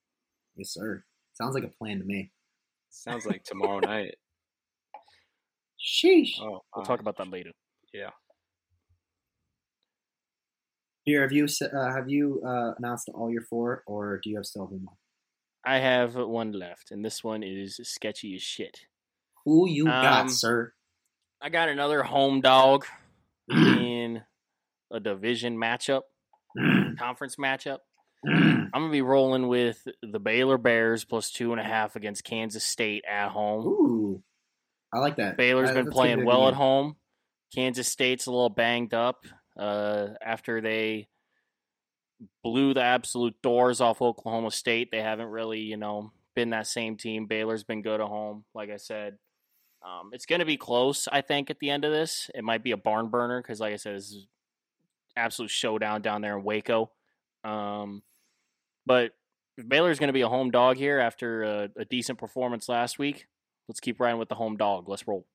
[0.56, 1.04] Yes, sir.
[1.34, 2.32] Sounds like a plan to me.
[2.90, 4.16] Sounds like tomorrow night.
[5.80, 6.32] Sheesh.
[6.42, 7.52] Oh, We'll uh, talk about that later.
[7.94, 8.10] Yeah.
[11.04, 14.46] Here, have you uh, have you uh, announced all your four, or do you have
[14.46, 14.86] still one?
[15.66, 18.82] I have one left, and this one is sketchy as shit.
[19.46, 20.74] Who you got, Um, sir?
[21.42, 22.86] I got another home dog
[23.50, 24.22] in
[24.92, 26.02] a division matchup,
[27.00, 27.80] conference matchup.
[28.26, 32.64] I'm gonna be rolling with the Baylor Bears plus two and a half against Kansas
[32.64, 33.66] State at home.
[33.66, 34.24] Ooh,
[34.94, 35.38] I like that.
[35.38, 36.96] Baylor's That- been playing gonna be a well at home.
[37.56, 39.26] Kansas State's a little banged up
[39.58, 41.10] uh, after they
[42.44, 44.90] blew the absolute doors off Oklahoma State.
[44.92, 47.26] They haven't really, you know, been that same team.
[47.26, 49.18] Baylor's been good at home, like I said.
[49.84, 52.30] Um, it's going to be close, I think, at the end of this.
[52.36, 54.28] It might be a barn burner because, like I said, this is
[55.16, 56.92] absolute showdown down there in Waco.
[57.44, 58.04] Um,
[58.86, 59.12] but
[59.68, 63.28] Baylor's going to be a home dog here after a, a decent performance last week,
[63.68, 64.88] let's keep riding with the home dog.
[64.88, 65.26] Let's roll.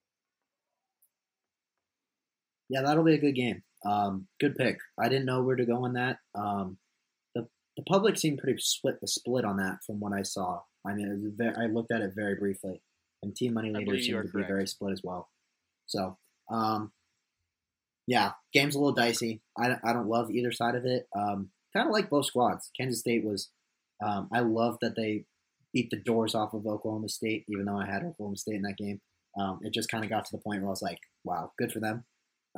[2.68, 3.62] Yeah, that'll be a good game.
[3.84, 4.78] Um, good pick.
[4.98, 6.18] I didn't know where to go on that.
[6.34, 6.78] Um,
[7.34, 10.60] the the public seemed pretty split split on that from what I saw.
[10.84, 12.80] I mean, I looked at it very briefly,
[13.26, 15.28] and team money leaders seem to be very split as well.
[15.86, 16.16] So,
[16.50, 16.92] um,
[18.06, 19.42] yeah, game's a little dicey.
[19.58, 21.08] I, don't- I don't love either side of it.
[21.14, 22.70] Um, kind of like both squads.
[22.78, 23.50] Kansas State was.
[24.04, 25.24] Um, I love that they
[25.72, 28.76] beat the doors off of Oklahoma State, even though I had Oklahoma State in that
[28.76, 29.00] game.
[29.38, 31.72] Um, it just kind of got to the point where I was like, wow, good
[31.72, 32.04] for them.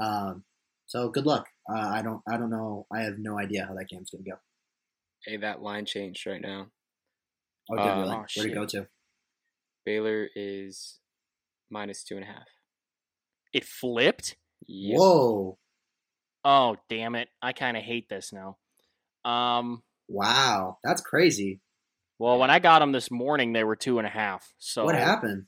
[0.00, 0.44] Um,
[0.87, 1.46] so good luck.
[1.72, 2.87] Uh, I don't I don't know.
[2.92, 4.38] I have no idea how that game's gonna go.
[5.24, 6.68] Hey, that line changed right now.
[7.70, 8.14] Oh, Uh, really?
[8.16, 8.87] oh, Where'd it go to?
[9.92, 10.98] Baylor is
[11.70, 12.44] minus two and a half.
[13.55, 14.37] It flipped?
[14.66, 14.98] Yep.
[14.98, 15.57] Whoa!
[16.44, 17.29] Oh, damn it.
[17.40, 18.59] I kind of hate this now.
[19.24, 21.61] Um, Wow, that's crazy.
[22.18, 24.53] well, when I got them this morning, they were two and a half.
[24.59, 25.46] So what happened?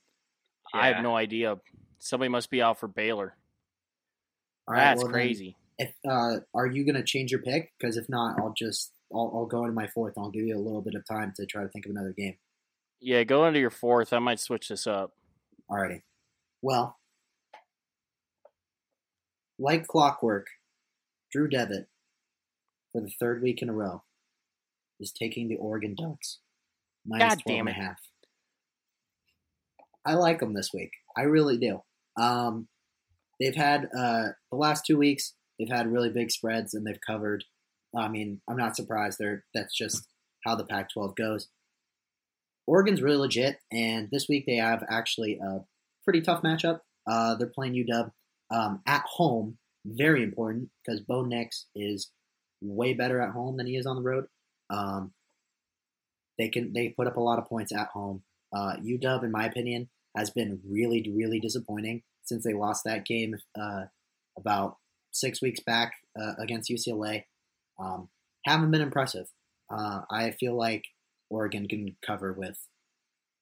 [0.72, 0.94] I Yeah.
[0.94, 1.56] have no idea.
[1.98, 3.36] Somebody must be out for Baylor.
[4.66, 5.58] All right, That's well crazy.
[5.78, 7.74] if uh, are you gonna change your pick?
[7.78, 10.14] Because if not, I'll just I'll, I'll go into my fourth.
[10.16, 12.14] and I'll give you a little bit of time to try to think of another
[12.16, 12.38] game.
[13.00, 14.12] Yeah, go into your fourth.
[14.12, 15.12] I might switch this up.
[15.70, 16.02] Alrighty.
[16.62, 16.98] Well,
[19.58, 20.48] like clockwork,
[21.32, 21.88] Drew Devitt
[22.92, 24.02] for the third week in a row
[24.98, 26.38] is taking the Oregon Ducks
[27.06, 28.00] minus God 12 damn and a half.
[30.04, 30.90] I like them this week.
[31.16, 31.82] I really do.
[32.16, 32.68] Um,
[33.38, 35.34] they've had uh, the last two weeks.
[35.58, 37.44] They've had really big spreads and they've covered.
[37.96, 39.18] I mean, I'm not surprised.
[39.18, 40.06] They're that's just
[40.44, 41.48] how the Pac-12 goes.
[42.70, 45.64] Oregon's really legit, and this week they have actually a
[46.04, 46.78] pretty tough matchup.
[47.04, 48.12] Uh, they're playing UW
[48.52, 52.12] um, at home, very important because Bo Nix is
[52.62, 54.26] way better at home than he is on the road.
[54.72, 55.12] Um,
[56.38, 58.22] they can they put up a lot of points at home.
[58.54, 63.34] Uh, UW, in my opinion, has been really really disappointing since they lost that game
[63.60, 63.86] uh,
[64.38, 64.76] about
[65.10, 67.24] six weeks back uh, against UCLA.
[67.80, 68.10] Um,
[68.44, 69.26] haven't been impressive.
[69.68, 70.84] Uh, I feel like
[71.30, 72.58] Oregon can cover with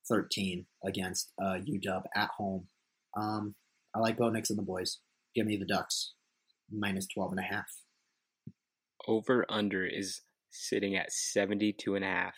[0.09, 2.69] 13 against uh, UW at home.
[3.17, 3.55] Um,
[3.95, 4.99] I like Bo Nix and the boys.
[5.35, 6.15] Give me the Ducks
[6.71, 7.67] minus 12 and a half.
[9.07, 10.21] Over under is
[10.51, 12.35] sitting at 72 and a half.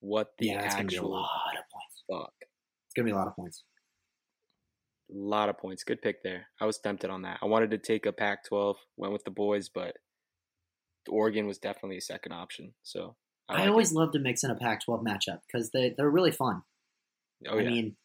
[0.00, 2.04] What the yeah, it's gonna be a actual lot of points.
[2.10, 2.32] fuck?
[2.40, 3.62] It's gonna be a lot of points.
[5.10, 5.84] A lot of points.
[5.84, 6.46] Good pick there.
[6.60, 7.38] I was tempted on that.
[7.42, 9.96] I wanted to take a Pac 12, went with the boys, but
[11.08, 12.74] Oregon was definitely a second option.
[12.82, 13.16] So
[13.48, 13.96] I, like always it.
[13.96, 16.62] love to mix in a Pac-12 matchup because they they're really fun.
[17.48, 17.70] Oh, I yeah.
[17.70, 17.96] mean,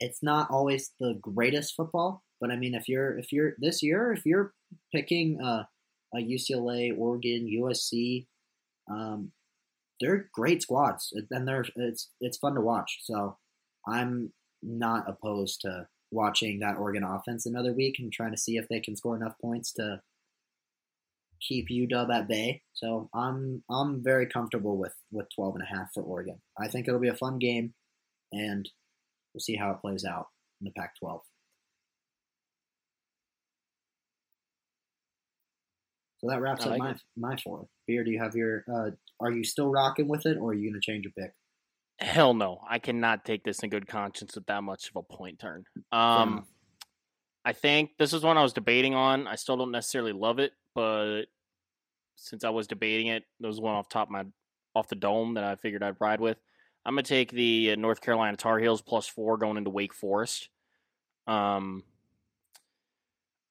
[0.00, 4.12] it's not always the greatest football, but I mean, if you're if you're this year,
[4.12, 4.52] if you're
[4.92, 5.64] picking uh,
[6.14, 8.26] a UCLA, Oregon, USC,
[8.90, 9.32] um,
[10.00, 12.98] they're great squads, and they're it's it's fun to watch.
[13.02, 13.36] So
[13.86, 14.32] I'm
[14.62, 18.80] not opposed to watching that Oregon offense another week and trying to see if they
[18.80, 20.00] can score enough points to
[21.46, 22.62] keep UW at bay.
[22.74, 26.40] So I'm I'm very comfortable with with 12 and a half for Oregon.
[26.58, 27.74] I think it'll be a fun game
[28.32, 28.68] and
[29.34, 30.26] we'll see how it plays out
[30.60, 31.20] in the Pac-12.
[36.20, 37.00] So that wraps I up my it.
[37.16, 37.66] my four.
[37.86, 38.64] Beer, do you have your?
[38.70, 41.32] Uh, are you still rocking with it, or are you going to change your pick?
[41.98, 45.38] Hell no, I cannot take this in good conscience with that much of a point
[45.38, 45.64] turn.
[45.92, 46.46] Um.
[47.44, 49.26] I think this is one I was debating on.
[49.26, 51.24] I still don't necessarily love it, but
[52.16, 54.24] since I was debating it, there was one off top of my
[54.74, 56.38] off the dome that I figured I'd ride with.
[56.84, 60.48] I'm gonna take the uh, North Carolina Tar Heels plus four going into Wake Forest.
[61.26, 61.82] Um,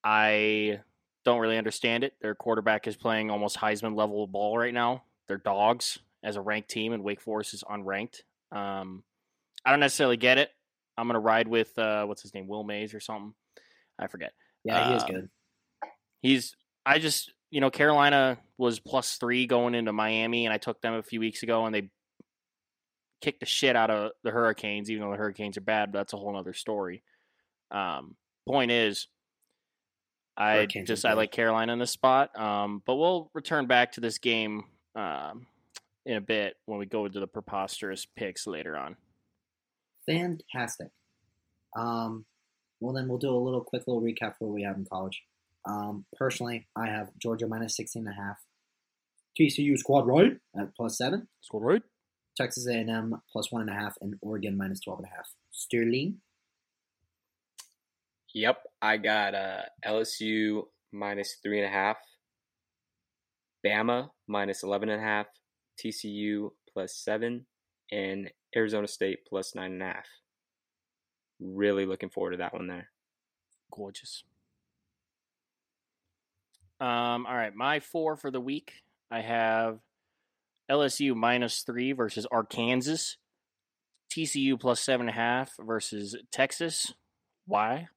[0.04, 0.80] I
[1.26, 2.14] don't really understand it.
[2.22, 5.04] Their quarterback is playing almost Heisman level ball right now.
[5.28, 8.22] They're dogs as a ranked team, and Wake Forest is unranked.
[8.52, 9.04] Um,
[9.66, 10.52] I don't necessarily get it.
[10.98, 13.34] I'm gonna ride with uh, what's his name, Will Mays or something.
[14.00, 14.34] I forget.
[14.64, 15.30] Yeah, he is um, good.
[16.22, 20.82] He's I just you know Carolina was plus three going into Miami, and I took
[20.82, 21.90] them a few weeks ago, and they
[23.22, 24.90] kicked the shit out of the Hurricanes.
[24.90, 27.04] Even though the Hurricanes are bad, but that's a whole other story.
[27.72, 28.16] Um,
[28.48, 29.08] point is,
[30.38, 32.38] I Hurricanes just I like Carolina in this spot.
[32.40, 34.64] Um, but we'll return back to this game
[34.96, 35.48] um,
[36.06, 38.96] in a bit when we go into the preposterous picks later on.
[40.08, 40.88] Fantastic.
[41.78, 42.26] Um,
[42.80, 45.22] well, then we'll do a little quick little recap for what we have in college.
[45.66, 48.38] Um, personally, I have Georgia minus 16 and a half.
[49.40, 51.28] TCU squad right at plus seven.
[51.42, 51.82] Score right.
[52.36, 55.34] Texas A&M plus one and a half, and Oregon minus 12 and a half.
[55.52, 56.22] Sterling.
[58.34, 60.64] Yep, I got uh, LSU
[60.94, 61.98] minus three and a half,
[63.66, 65.26] Bama minus eleven and a half,
[65.84, 67.48] TCU plus seven,
[67.92, 70.06] and Arizona State plus nine and a half.
[71.40, 72.90] Really looking forward to that one there.
[73.72, 74.24] gorgeous.
[76.80, 78.74] Um, all right, my four for the week.
[79.12, 79.80] I have
[80.70, 83.16] LSU minus three versus Arkansas,
[84.12, 86.94] TCU plus seven and a half versus Texas.
[87.46, 87.88] Why?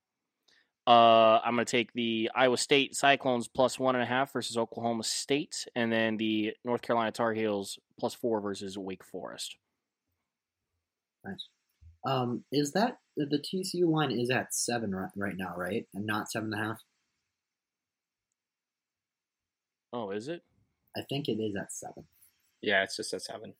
[0.84, 4.56] Uh, I'm going to take the Iowa State Cyclones plus one and a half versus
[4.56, 9.56] Oklahoma State, and then the North Carolina Tar Heels plus four versus Wake Forest.
[11.24, 11.46] Nice.
[12.04, 15.86] Um, is that the TCU line is at seven right, right now, right?
[15.94, 16.80] And not seven and a half?
[19.92, 20.42] Oh, is it?
[20.96, 22.04] I think it is at seven.
[22.62, 23.54] Yeah, it's just at seven.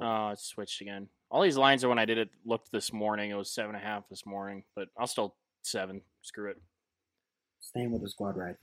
[0.00, 1.08] Oh, it switched again.
[1.30, 3.30] All these lines are when I did it looked this morning.
[3.30, 6.02] It was seven and a half this morning, but I'll still seven.
[6.22, 6.60] Screw it.
[7.60, 8.56] Staying with the squad ride.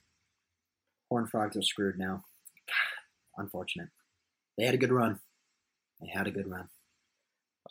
[1.10, 2.24] Horn Frogs are screwed now.
[3.38, 3.90] Unfortunate.
[4.58, 5.20] They had a good run.
[6.02, 6.70] They had a good run.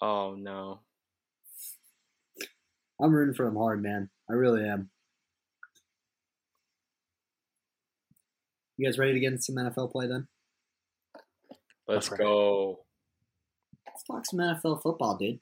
[0.01, 0.81] Oh no.
[3.01, 4.11] I'm rooting for them hard, man.
[4.31, 4.91] I really am.
[8.77, 10.27] You guys ready to get into some NFL play then?
[11.87, 12.19] Let's right.
[12.19, 12.81] go.
[13.87, 15.41] Let's talk some NFL football, dude.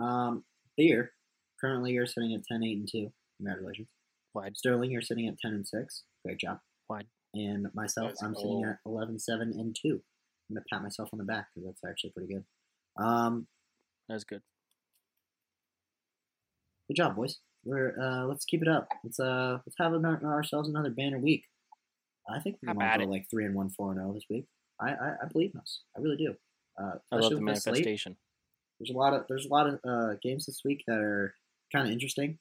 [0.00, 0.44] Um,
[0.76, 1.12] Beer,
[1.60, 3.12] currently you're sitting at 10, 8, and 2.
[3.38, 3.88] Congratulations.
[4.34, 4.56] Wide.
[4.56, 6.02] Sterling, you're sitting at 10 and 6.
[6.24, 6.58] Great job.
[6.88, 7.06] Wide.
[7.34, 9.88] And myself, Let's I'm sitting at 11, 7, and 2.
[9.88, 12.44] I'm going to pat myself on the back because that's actually pretty good.
[13.02, 13.46] Um,
[14.08, 14.42] That's good.
[16.88, 17.38] good job, boys.
[17.64, 18.88] We're uh, let's keep it up.
[19.02, 21.44] Let's uh, let's have an, ourselves another banner week.
[22.28, 23.14] I think we're How going to go it?
[23.14, 24.46] like three and one, four and zero this week.
[24.80, 25.80] I, I I believe in us.
[25.96, 26.34] I really do.
[26.78, 27.74] Uh, I love the with slate.
[27.74, 28.16] manifestation.
[28.78, 31.34] There's a lot of there's a lot of uh, games this week that are
[31.72, 32.38] kind of interesting.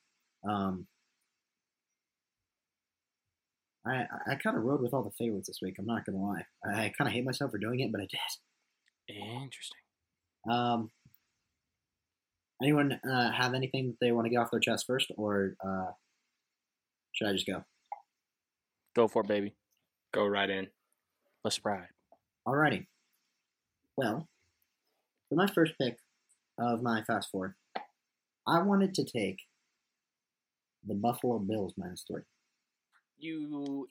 [0.48, 0.88] Um,
[3.86, 5.76] I I- I kind of rode with all the favorites this week.
[5.80, 6.46] I'm not gonna lie.
[6.66, 9.18] I, I kind of hate myself for doing it, but I did.
[9.18, 9.78] Interesting.
[10.50, 10.92] Um,
[12.64, 15.92] anyone uh, have anything that they want to get off their chest first, or uh,
[17.12, 17.64] should I just go?
[18.96, 19.54] Go for it, baby.
[20.14, 20.68] Go right in.
[21.44, 21.88] Let's ride.
[22.48, 22.88] Alrighty.
[23.98, 24.28] Well,
[25.30, 25.98] for my first pick
[26.58, 27.56] of my fast forward,
[28.48, 29.40] I wanted to take
[30.86, 32.24] the Buffalo Bills minus three.
[33.18, 33.90] You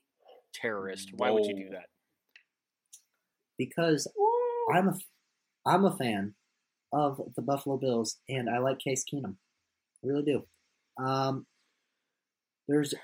[0.55, 1.11] terrorist!
[1.17, 1.87] Why would you do that?
[3.59, 4.11] because
[4.73, 4.95] I'm a
[5.67, 6.35] I'm a fan
[6.93, 9.37] of the Buffalo Bills, and I like Case Keenum.
[10.05, 10.45] I really do.
[11.03, 11.47] Um,
[12.69, 12.95] there's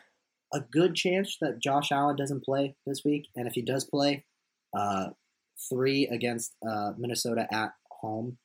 [0.53, 4.25] a good chance that Josh Allen doesn't play this week, and if he does play,
[4.77, 5.09] uh,
[5.69, 8.39] three against uh, Minnesota at home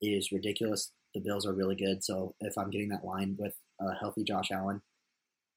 [0.00, 0.92] is ridiculous.
[1.14, 4.50] The Bills are really good, so if I'm getting that line with a healthy Josh
[4.50, 4.82] Allen,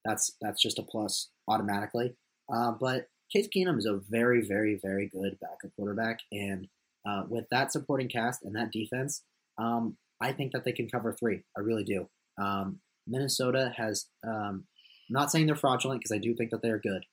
[0.06, 2.16] that's that's just a plus automatically.
[2.52, 6.68] Uh, but Case Keenum is a very, very, very good backup quarterback, and
[7.06, 9.24] uh, with that supporting cast and that defense,
[9.58, 11.44] um, I think that they can cover three.
[11.58, 12.08] I really do.
[12.42, 14.08] Um, Minnesota has.
[14.26, 14.66] Um,
[15.10, 17.06] I'm not saying they're fraudulent because I do think that they are good,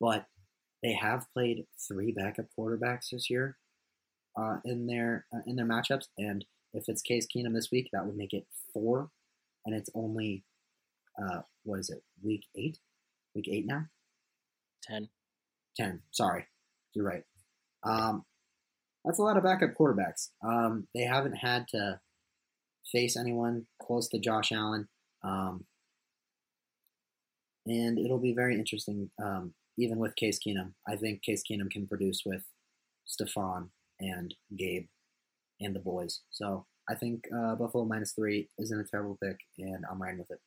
[0.00, 0.26] but
[0.82, 3.56] they have played three backup quarterbacks this year
[4.36, 8.06] uh, in their uh, in their matchups, and if it's Case Keenum this week, that
[8.06, 9.10] would make it four,
[9.64, 10.44] and it's only
[11.18, 12.02] uh, what is it?
[12.22, 12.78] Week eight,
[13.34, 13.86] week eight now.
[14.82, 15.08] Ten.
[15.76, 16.02] 10.
[16.10, 16.46] Sorry.
[16.94, 17.24] You're right.
[17.82, 18.24] Um,
[19.04, 20.30] that's a lot of backup quarterbacks.
[20.46, 22.00] Um, they haven't had to
[22.90, 24.88] face anyone close to Josh Allen.
[25.22, 25.64] Um,
[27.66, 30.72] and it'll be very interesting, um, even with Case Keenum.
[30.86, 32.44] I think Case Keenum can produce with
[33.06, 34.86] Stefan and Gabe
[35.60, 36.20] and the boys.
[36.30, 40.30] So I think uh, Buffalo minus three isn't a terrible pick, and I'm riding with
[40.30, 40.40] it.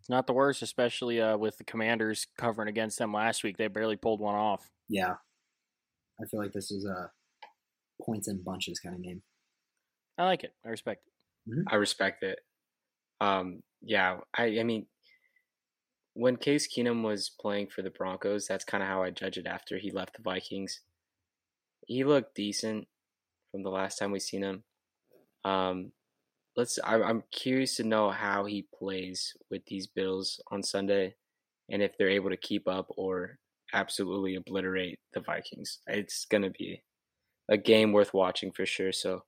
[0.00, 3.56] It's not the worst, especially uh, with the Commanders covering against them last week.
[3.56, 4.70] They barely pulled one off.
[4.88, 5.14] Yeah.
[6.20, 7.10] I feel like this is a
[8.02, 9.22] points and bunches kind of game.
[10.18, 10.54] I like it.
[10.64, 11.64] I respect it.
[11.70, 12.38] I respect it.
[13.20, 14.86] Um, yeah, I, I mean,
[16.14, 19.46] when Case Keenum was playing for the Broncos, that's kind of how I judge it
[19.46, 20.80] after he left the Vikings.
[21.86, 22.86] He looked decent
[23.50, 24.64] from the last time we seen him.
[25.44, 25.92] Um,
[26.56, 26.78] let's.
[26.82, 31.16] I, I'm curious to know how he plays with these Bills on Sunday,
[31.70, 33.38] and if they're able to keep up or
[33.74, 35.80] absolutely obliterate the Vikings.
[35.86, 36.82] It's gonna be
[37.50, 38.92] a game worth watching for sure.
[38.92, 39.24] So,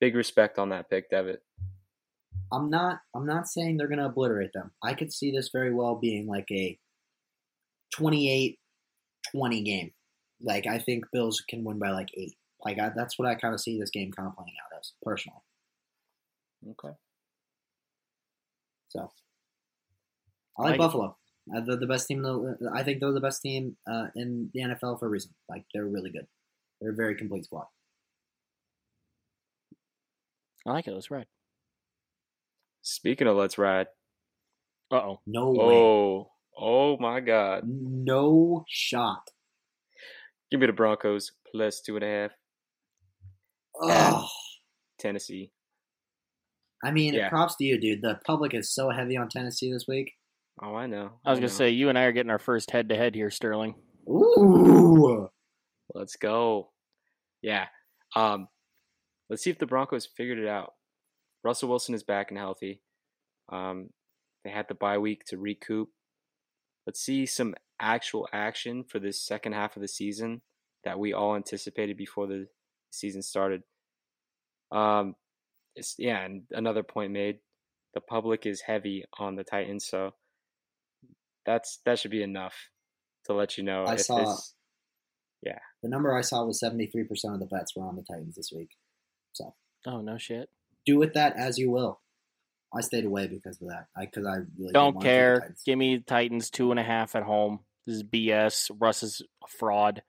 [0.00, 1.42] big respect on that pick, Devitt.
[2.52, 4.72] I'm not I'm not saying they're going to obliterate them.
[4.82, 6.76] I could see this very well being like a
[7.96, 8.56] 28-20
[9.64, 9.92] game.
[10.42, 12.32] Like I think Bills can win by like 8.
[12.64, 14.92] Like I, that's what I kind of see this game kind of playing out as
[15.02, 15.38] personally.
[16.70, 16.94] Okay.
[18.88, 19.10] So
[20.58, 21.16] I like, Like- Buffalo.
[21.54, 22.18] Uh, they're the best team.
[22.18, 25.34] in the- I think they're the best team uh, in the NFL for a reason.
[25.48, 26.26] Like they're really good.
[26.80, 27.66] They're a very complete squad.
[30.66, 30.92] I like it.
[30.92, 31.26] Let's ride.
[32.82, 33.86] Speaking of let's ride.
[34.90, 35.20] Uh oh.
[35.26, 35.74] No way.
[35.76, 37.62] Oh, oh my God!
[37.66, 39.22] No shot.
[40.50, 42.30] Give me the Broncos plus two and a half.
[43.82, 44.28] Ugh.
[44.98, 45.52] Tennessee.
[46.82, 47.28] I mean, Yeah.
[47.28, 48.02] props to you, dude.
[48.02, 50.12] The public is so heavy on Tennessee this week.
[50.62, 51.12] Oh, I know.
[51.24, 51.46] I was I gonna know.
[51.46, 53.74] say you and I are getting our first head to head here, Sterling.
[54.08, 55.28] Ooh.
[55.94, 56.70] Let's go.
[57.42, 57.66] Yeah.
[58.14, 58.48] Um,
[59.28, 60.74] let's see if the Broncos figured it out.
[61.42, 62.82] Russell Wilson is back and healthy.
[63.50, 63.90] Um,
[64.44, 65.88] they had the bye week to recoup.
[66.86, 70.42] Let's see some actual action for this second half of the season
[70.84, 72.46] that we all anticipated before the
[72.90, 73.62] season started.
[74.72, 75.14] Um,
[75.74, 77.38] it's, yeah, and another point made.
[77.94, 80.12] The public is heavy on the Titans, so
[81.46, 82.54] that's that should be enough
[83.26, 84.54] to let you know I if saw- this
[85.82, 88.70] The number I saw was 73% of the bets were on the Titans this week.
[89.32, 89.54] So
[89.86, 90.50] Oh no shit.
[90.84, 92.00] do with that as you will.
[92.74, 93.86] I stayed away because of that.
[93.96, 95.56] I because I really Don't wanna the care.
[95.64, 97.60] Give me Titans two and a half at home.
[97.86, 98.70] This is BS.
[98.78, 100.02] Russ is a fraud.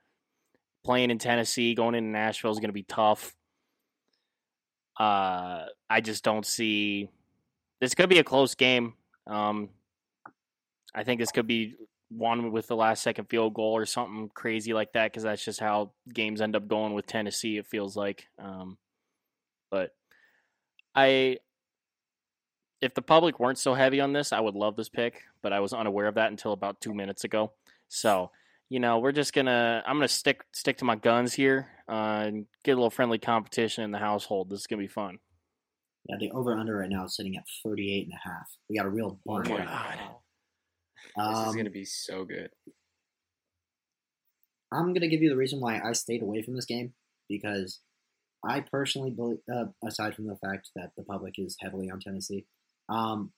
[0.84, 3.34] Playing in Tennessee, going into Nashville is going to be tough.
[5.00, 7.10] Uh, I just don't see.
[7.80, 8.94] This could be a close game.
[9.28, 9.70] Um,
[10.94, 11.76] I think this could be
[12.10, 15.60] one with the last second field goal or something crazy like that because that's just
[15.60, 17.58] how games end up going with Tennessee.
[17.58, 18.28] It feels like.
[18.38, 18.78] Um,
[19.70, 19.96] but
[20.94, 21.38] I
[22.82, 25.60] if the public weren't so heavy on this, I would love this pick, but I
[25.60, 27.54] was unaware of that until about two minutes ago.
[27.88, 28.32] So,
[28.70, 32.46] you know, we're just gonna I'm gonna stick stick to my guns here uh, and
[32.64, 34.50] get a little friendly competition in the household.
[34.50, 35.20] This is gonna be fun.
[36.10, 38.48] Yeah, the over under right now is sitting at 38 and a half.
[38.68, 40.21] We got a real Oh my right
[41.18, 41.30] Now.
[41.32, 42.52] This is Um, gonna be so good.
[44.72, 46.94] I'm gonna give you the reason why I stayed away from this game
[47.28, 47.82] because
[48.44, 52.48] I personally believe, uh, aside from the fact that the public is heavily on Tennessee,
[52.90, 53.34] um,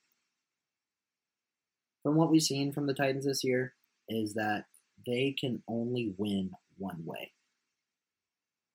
[2.02, 3.74] from what we've seen from the Titans this year,
[4.08, 4.66] is that
[5.06, 7.32] they can only win one way.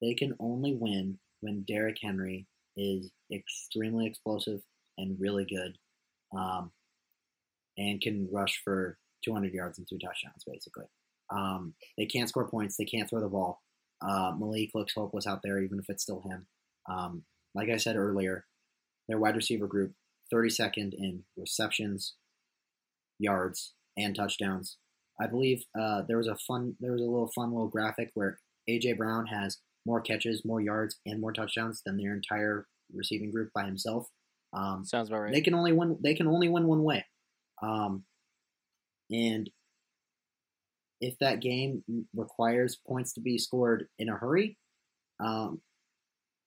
[0.02, 4.62] They can only win when Derrick Henry is extremely explosive
[4.98, 5.78] and really good,
[6.32, 6.72] um,
[7.80, 10.86] and can rush for 200 yards and two touchdowns, basically.
[11.32, 12.76] Um, they can't score points.
[12.78, 13.62] They can't throw the ball.
[14.02, 16.48] Uh, Malik looks hopeless out there, even if it's still him.
[16.90, 17.24] Um,
[17.56, 18.46] like I said earlier,
[19.08, 19.94] their wide receiver group,
[20.34, 22.16] 32nd in receptions,
[23.18, 24.78] yards, and touchdowns.
[25.22, 28.40] I believe uh, there was a fun, there was a little fun little graphic where
[28.70, 33.50] AJ Brown has more catches, more yards, and more touchdowns than their entire receiving group
[33.54, 34.08] by himself.
[34.54, 35.34] Um, Sounds about right.
[35.34, 35.98] they can only win.
[36.02, 37.06] They can only win one way,
[37.62, 38.04] um,
[39.12, 39.50] and
[41.02, 41.84] if that game
[42.16, 44.58] requires points to be scored in a hurry,
[45.20, 45.62] um,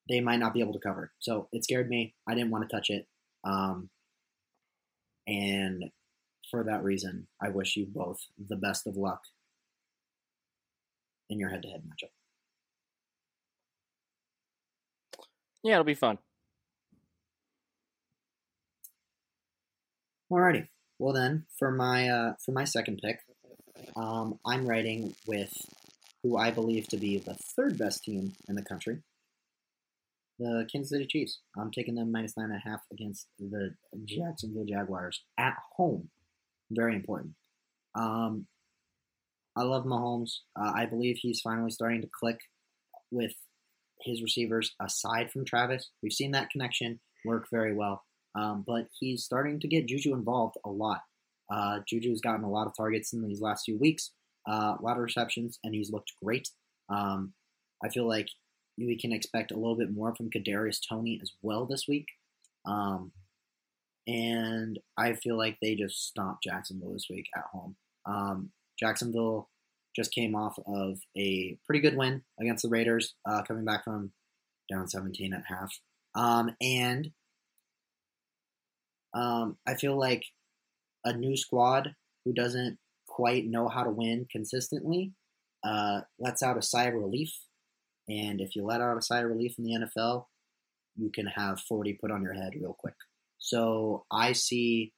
[0.08, 1.12] they might not be able to cover.
[1.20, 2.14] So it scared me.
[2.28, 3.06] I didn't want to touch it,
[3.44, 3.88] um,
[5.26, 5.84] and
[6.50, 9.20] for that reason, I wish you both the best of luck
[11.30, 12.10] in your head-to-head matchup.
[15.62, 16.18] yeah, it'll be fun.
[20.30, 20.66] Alrighty.
[21.03, 23.18] Well then, for my uh, for my second pick,
[23.96, 25.53] um, I'm writing with
[26.22, 29.03] who I believe to be the third best team in the country,
[30.38, 31.40] the Kansas City Chiefs.
[31.59, 33.74] I'm taking them minus nine and a half against the
[34.05, 36.09] Jacksonville Jaguars at home.
[36.70, 37.32] Very important.
[37.96, 38.46] Um,
[39.57, 40.30] I love Mahomes.
[40.55, 42.38] Uh, I believe he's finally starting to click
[43.11, 43.32] with
[44.03, 45.90] his receivers aside from Travis.
[46.00, 48.05] We've seen that connection work very well.
[48.35, 51.03] Um, but he's starting to get Juju involved a lot.
[51.53, 54.12] Uh, Juju's gotten a lot of targets in these last few weeks,
[54.49, 56.49] uh, a lot of receptions, and he's looked great.
[56.89, 57.35] Um,
[57.85, 58.28] I feel like
[58.78, 62.07] we can expect a little bit more from Kadarius Toney as well this week.
[62.64, 63.12] Um,
[64.07, 67.76] and I feel like they just stomped Jacksonville this week at home.
[68.07, 69.49] Um, Jacksonville
[69.95, 74.12] just came off of a pretty good win against the Raiders, uh, coming back from
[74.70, 75.70] down 17 at half.
[76.14, 77.11] Um, and
[79.14, 80.24] um, I feel like
[81.04, 81.94] a new squad
[82.24, 85.12] who doesn't quite know how to win consistently
[85.64, 87.32] uh, lets out a sigh of relief.
[88.08, 90.26] And if you let out a sigh of relief in the NFL,
[90.96, 92.94] you can have 40 put on your head real quick.
[93.38, 94.92] So I see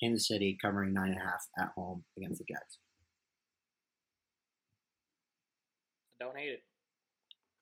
[0.00, 2.78] Kansas City covering nine and a half at home against the Jags.
[6.20, 6.62] I don't hate it.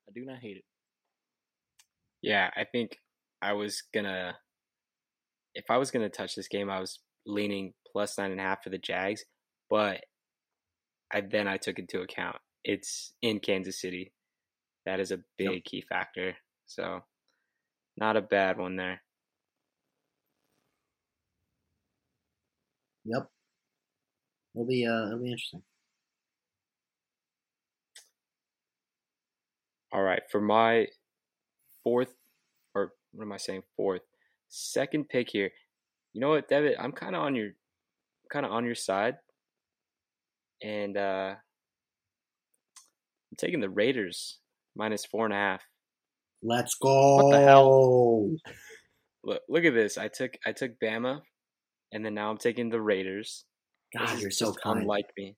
[0.09, 0.65] I do not hate it.
[2.23, 2.97] Yeah, I think
[3.41, 4.35] I was gonna.
[5.55, 8.63] If I was gonna touch this game, I was leaning plus nine and a half
[8.63, 9.25] for the Jags,
[9.69, 10.05] but
[11.13, 14.13] I then I took into account it's in Kansas City.
[14.87, 15.65] That is a big Yep.
[15.65, 16.37] key factor.
[16.67, 17.05] So,
[17.97, 19.03] not a bad one there.
[23.05, 23.31] Yep.
[24.55, 25.63] It'll be uh, it'll be interesting.
[29.93, 30.87] All right, for my
[31.83, 32.15] fourth,
[32.75, 33.63] or what am I saying?
[33.77, 34.03] Fourth,
[34.51, 35.51] second pick here.
[36.13, 36.77] You know what, David?
[36.79, 37.51] I'm kind of on your,
[38.31, 39.15] kind of on your side,
[40.63, 41.35] and uh
[43.31, 44.39] I'm taking the Raiders
[44.77, 45.63] minus four and a half.
[46.43, 47.17] Let's go.
[47.17, 48.31] What the hell?
[49.23, 49.99] Look, look at this.
[49.99, 51.21] I took I took Bama,
[51.93, 53.45] and then now I'm taking the Raiders.
[53.97, 54.81] God, you're so just kind.
[54.81, 55.37] unlike me.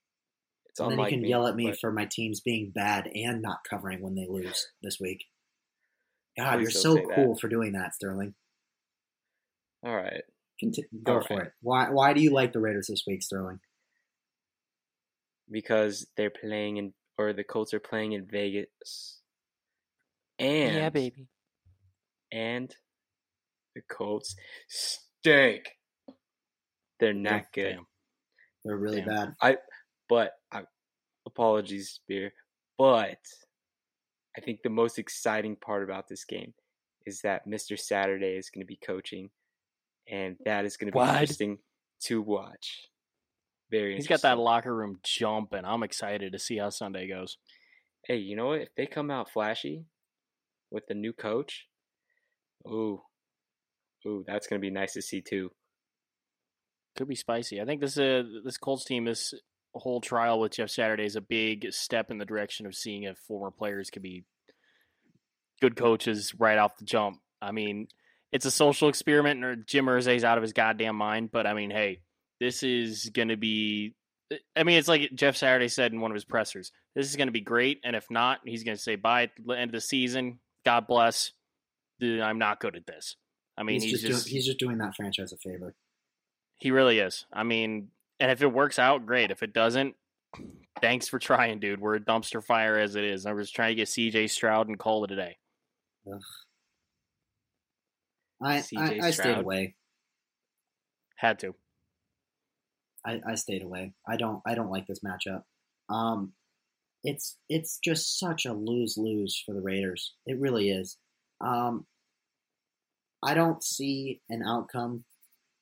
[0.67, 1.29] It's and then you can me.
[1.29, 4.69] yell at me but for my teams being bad and not covering when they lose
[4.83, 5.25] this week.
[6.39, 7.15] God, Please you're so say that.
[7.15, 8.35] cool for doing that, Sterling.
[9.85, 10.23] All right,
[10.61, 11.47] Conti- go All for right.
[11.47, 11.53] it.
[11.63, 13.61] Why Why do you like the Raiders this week, Sterling?
[15.51, 19.21] because they're playing in, or the Colts are playing in Vegas,
[20.39, 21.27] and yeah, baby.
[22.31, 22.75] and
[23.75, 24.35] the Colts
[24.69, 25.65] stink.
[27.01, 27.75] They're not good.
[27.75, 27.87] Damn.
[28.65, 29.35] They're really Damn.
[29.41, 29.59] bad.
[30.09, 30.63] But I
[31.27, 32.33] apologies, Spear.
[32.79, 33.19] But
[34.37, 36.55] I think the most exciting part about this game
[37.05, 37.79] is that Mr.
[37.79, 39.31] Saturday is going to be coaching,
[40.13, 41.09] and that is going to be What?
[41.09, 41.59] interesting
[42.05, 42.89] to watch.
[43.71, 43.97] Very.
[43.97, 45.65] He's got that locker room jumping.
[45.65, 47.39] I'm excited to see how Sunday goes.
[48.07, 48.61] Hey, you know what?
[48.61, 49.87] If they come out flashy
[50.71, 51.67] with the new coach,
[52.67, 53.01] ooh,
[54.07, 55.51] ooh, that's going to be nice to see too.
[56.97, 57.61] Could be spicy.
[57.61, 59.33] I think this uh, this Colts team, this
[59.75, 63.17] whole trial with Jeff Saturday is a big step in the direction of seeing if
[63.17, 64.25] former players can be
[65.63, 67.21] good coaches right off the jump.
[67.41, 67.87] I mean,
[68.33, 71.31] it's a social experiment, and Jim Irsay's out of his goddamn mind.
[71.31, 72.01] But I mean, hey,
[72.41, 73.95] this is going to be.
[74.57, 76.73] I mean, it's like Jeff Saturday said in one of his pressers.
[76.95, 79.31] This is going to be great, and if not, he's going to say bye at
[79.45, 80.39] the end of the season.
[80.65, 81.33] God bless.
[82.01, 83.17] Dude, I'm not good at this.
[83.57, 85.75] I mean, he's, he's, just, just doing, he's just doing that franchise a favor.
[86.59, 87.27] he really is.
[87.33, 89.31] I mean, and if it works out, great.
[89.31, 89.95] If it doesn't,
[90.81, 91.81] thanks for trying, dude.
[91.81, 93.27] We're a dumpster fire as it is.
[93.27, 95.37] I was trying to get CJ Stroud and call it a day.
[98.43, 99.75] I I, I stayed away.
[101.17, 101.55] Had to.
[103.05, 103.95] I, I stayed away.
[104.07, 105.43] I don't I don't like this matchup.
[105.89, 106.33] Um,
[107.05, 110.15] it's it's just such a lose lose for the Raiders.
[110.27, 110.97] It really is.
[111.41, 111.87] Um,
[113.23, 115.05] I don't see an outcome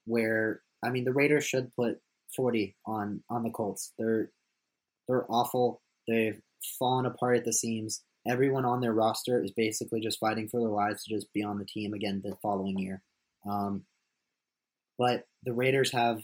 [0.06, 1.98] where I mean the Raiders should put
[2.36, 3.92] 40 on on the Colts.
[3.98, 4.30] They're
[5.08, 5.82] they're awful.
[6.06, 6.40] They've
[6.78, 8.02] fallen apart at the seams.
[8.26, 11.58] Everyone on their roster is basically just fighting for their lives to just be on
[11.58, 13.02] the team again the following year.
[13.48, 13.84] Um,
[14.98, 16.22] but the Raiders have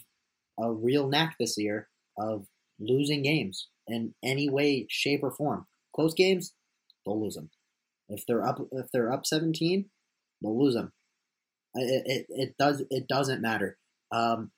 [0.59, 2.45] a real knack this year of
[2.79, 5.65] losing games in any way, shape, or form.
[5.95, 6.53] Close games,
[7.05, 7.49] they'll lose them.
[8.09, 9.85] If they're up, if they're up 17,
[10.41, 10.93] they'll lose them.
[11.73, 13.77] It, it, it does it doesn't matter.
[14.11, 14.51] Um,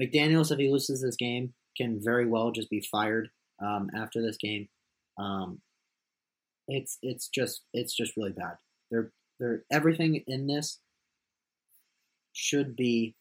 [0.00, 3.30] McDaniels, if he loses this game, can very well just be fired
[3.62, 4.68] um, after this game.
[5.18, 5.60] Um,
[6.70, 8.56] it's it's just it's just really bad.
[8.90, 10.78] They're they're everything in this
[12.32, 13.14] should be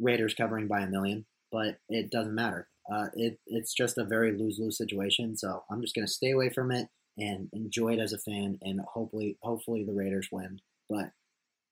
[0.00, 2.68] Raiders covering by a million, but it doesn't matter.
[2.90, 5.36] Uh, it it's just a very lose lose situation.
[5.36, 6.88] So I'm just gonna stay away from it
[7.18, 10.60] and enjoy it as a fan, and hopefully hopefully the Raiders win.
[10.88, 11.10] But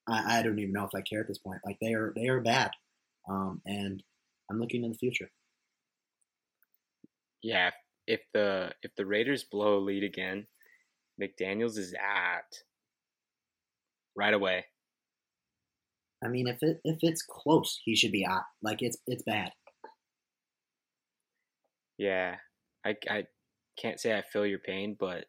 [0.09, 1.61] I, I don't even know if I care at this point.
[1.65, 2.73] Like they are they are bad,
[3.29, 4.03] um, and
[4.51, 5.31] I'm looking in the future.
[7.43, 7.71] Yeah,
[8.07, 10.47] if the if the Raiders blow a lead again,
[11.21, 12.57] McDaniels is at
[14.17, 14.65] right away.
[16.25, 18.43] I mean, if it if it's close, he should be out.
[18.63, 19.53] Like it's it's bad.
[21.99, 22.37] Yeah,
[22.85, 23.25] I I
[23.79, 25.27] can't say I feel your pain, but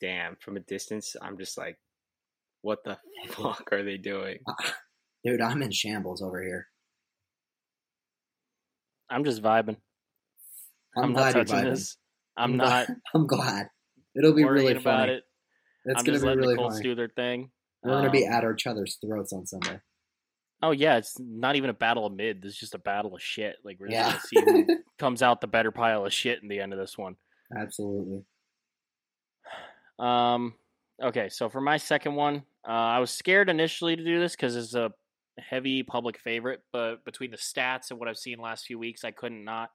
[0.00, 1.78] damn, from a distance, I'm just like,
[2.62, 2.98] what the
[3.28, 4.38] fuck are they doing?
[4.46, 4.70] Uh,
[5.24, 6.66] dude, I'm in shambles over here.
[9.10, 9.76] I'm just vibing.
[10.96, 11.96] I'm, I'm, glad not you're touching this.
[12.36, 13.66] I'm, I'm not glad- I'm glad.
[14.16, 15.12] It'll be really about funny.
[15.12, 15.24] it.
[15.84, 16.82] It's I'm gonna just be letting really the Colts funny.
[16.88, 17.50] do their thing.
[17.82, 19.80] We're gonna be Um, at each other's throats on Sunday.
[20.62, 22.42] Oh yeah, it's not even a battle of mid.
[22.42, 23.56] This is just a battle of shit.
[23.64, 26.60] Like we're just gonna see who comes out the better pile of shit in the
[26.60, 27.16] end of this one.
[27.56, 28.24] absolutely.
[29.98, 30.54] Um,
[31.02, 34.56] okay, so for my second one, uh, I was scared initially to do this because
[34.56, 34.92] it's a
[35.38, 39.10] heavy public favorite, but between the stats and what I've seen last few weeks, I
[39.10, 39.70] couldn't not.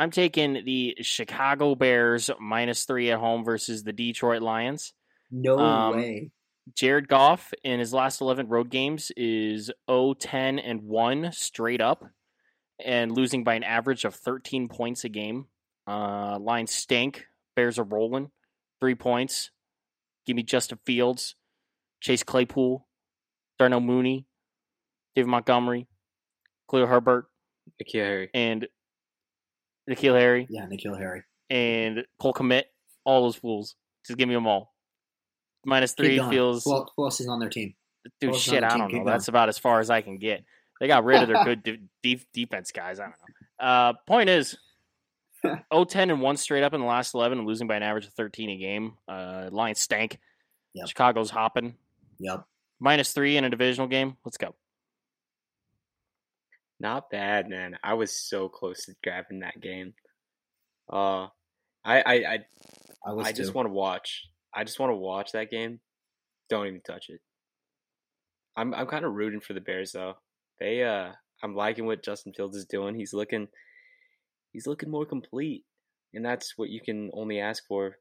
[0.00, 4.94] I'm taking the Chicago Bears minus three at home versus the Detroit Lions.
[5.30, 6.30] No Um, way.
[6.74, 12.04] Jared Goff in his last 11 road games is 0 10 and 1 straight up
[12.82, 15.46] and losing by an average of 13 points a game.
[15.86, 17.26] Uh, Lions stink.
[17.54, 18.30] Bears are rolling.
[18.80, 19.50] Three points.
[20.26, 21.34] Give me Justin Fields,
[22.00, 22.86] Chase Claypool,
[23.58, 24.24] Darnell Mooney,
[25.14, 25.88] David Montgomery,
[26.70, 27.26] Khalil Herbert,
[27.82, 28.30] N'Keal Harry.
[28.32, 28.66] and
[29.88, 31.22] N'Keal Harry Yeah, N'Keal Harry.
[31.48, 32.64] and Cole Kmet.
[33.04, 33.74] All those fools.
[34.06, 34.72] Just give me them all.
[35.96, 36.64] Three feels.
[36.64, 37.74] Who, el- who else is on their team?
[38.20, 39.04] Dude, shit, I don't Keep know.
[39.04, 39.06] going.
[39.06, 40.44] That's about as far as I can get.
[40.80, 42.98] They got rid of their good de- de- defense guys.
[42.98, 43.10] I don't
[43.60, 43.66] know.
[43.66, 44.56] Uh, point is,
[45.44, 48.12] 0-10 and one straight up in the last eleven, and losing by an average of
[48.14, 48.94] thirteen a game.
[49.08, 50.18] Uh, Lions stank.
[50.74, 50.88] Yep.
[50.88, 51.74] Chicago's hopping.
[52.20, 52.44] Yep.
[52.78, 54.16] Minus three in a divisional game.
[54.24, 54.54] Let's go.
[56.80, 57.78] Not bad, man.
[57.84, 59.92] I was so close to grabbing that game.
[60.90, 61.28] Uh,
[61.84, 62.38] I I I,
[63.06, 64.24] I was I just want to watch.
[64.54, 65.80] I just want to watch that game.
[66.48, 67.20] Don't even touch it.
[68.56, 70.14] I'm I'm kind of rooting for the Bears though.
[70.58, 71.12] They uh,
[71.42, 72.94] I'm liking what Justin Fields is doing.
[72.94, 73.48] He's looking,
[74.52, 75.64] he's looking more complete,
[76.14, 77.96] and that's what you can only ask for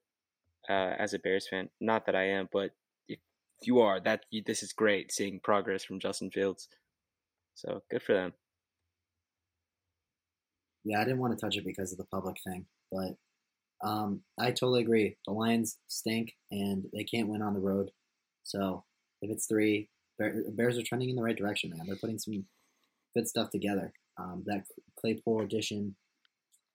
[0.70, 1.70] uh, as a Bears fan.
[1.80, 2.72] Not that I am, but
[3.10, 3.20] if
[3.64, 6.70] you are, that this is great seeing progress from Justin Fields.
[7.56, 8.34] So good for them.
[10.90, 13.16] Yeah, I didn't want to touch it because of the public thing, but
[13.88, 15.18] um, I totally agree.
[15.28, 17.92] The Lions stink and they can't win on the road.
[18.42, 18.84] So
[19.22, 19.88] if it's three,
[20.18, 21.86] Bears are trending in the right direction, man.
[21.86, 22.44] They're putting some
[23.16, 23.94] good stuff together.
[24.18, 24.64] Um, that
[25.00, 25.96] Claypool addition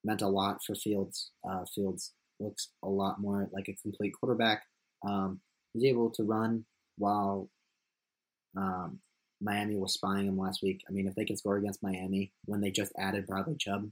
[0.04, 1.32] meant a lot for Fields.
[1.44, 4.62] Uh, Fields looks a lot more like a complete quarterback.
[5.04, 5.40] Um,
[5.72, 6.66] he's able to run
[6.98, 7.48] while
[8.56, 9.00] um,
[9.42, 10.82] Miami was spying him last week.
[10.88, 13.90] I mean, if they can score against Miami when they just added Bradley Chubb,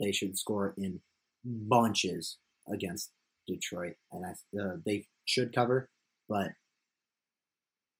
[0.00, 1.00] they should score in
[1.44, 2.38] bunches
[2.72, 3.10] against
[3.46, 5.88] Detroit, and I, uh, they should cover.
[6.28, 6.52] But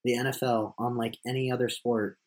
[0.05, 2.19] the NFL, unlike any other sport,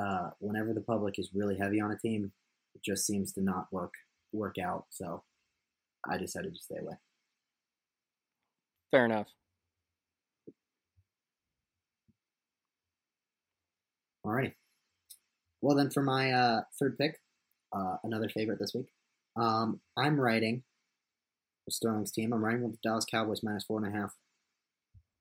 [0.00, 2.32] uh, whenever the public is really heavy on a team,
[2.74, 3.94] it just seems to not work
[4.32, 4.86] work out.
[4.90, 5.22] So
[6.08, 6.96] I decided to stay away.
[8.90, 9.28] Fair enough.
[14.26, 14.54] Alrighty.
[15.60, 17.18] Well, then for my uh, third pick,
[17.74, 18.86] uh, another favorite this week,
[19.36, 20.62] um, I'm writing
[21.70, 22.32] Sterling's team.
[22.32, 24.12] I'm writing with the Dallas Cowboys minus four and a half.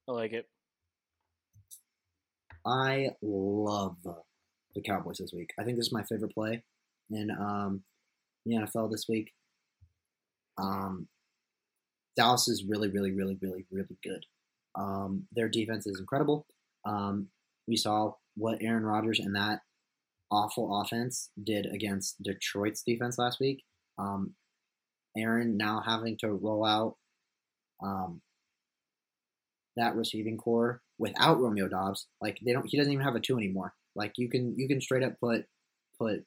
[0.07, 0.47] I like it.
[2.65, 3.97] I love
[4.75, 5.51] the Cowboys this week.
[5.59, 6.63] I think this is my favorite play
[7.09, 7.83] in um,
[8.45, 9.31] the NFL this week.
[10.57, 11.07] Um,
[12.15, 14.25] Dallas is really, really, really, really, really good.
[14.75, 16.45] Um, their defense is incredible.
[16.85, 17.27] Um,
[17.67, 19.59] we saw what Aaron Rodgers and that
[20.33, 23.63] awful offense did against Detroit's defense last week.
[23.99, 24.33] Um,
[25.15, 26.95] Aaron now having to roll out
[27.83, 28.21] um,
[29.77, 33.37] that receiving core without Romeo Doubs, like they don't, he doesn't even have a two
[33.37, 33.73] anymore.
[33.95, 35.45] Like you can you can straight up put
[35.99, 36.25] put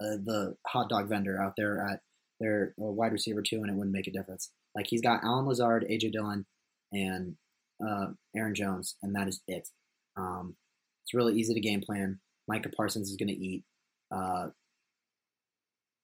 [0.00, 2.00] uh, the hot dog vendor out there at
[2.40, 4.50] their uh, wide receiver two, and it wouldn't make a difference.
[4.74, 6.46] Like he's got Allen Lazard, AJ Dillon,
[6.92, 7.36] and
[7.86, 9.68] uh, Aaron Jones, and that is it.
[10.16, 10.56] Um,
[11.04, 12.18] it's really easy to game plan.
[12.48, 13.64] Micah Parsons is going to eat.
[14.14, 14.48] Uh,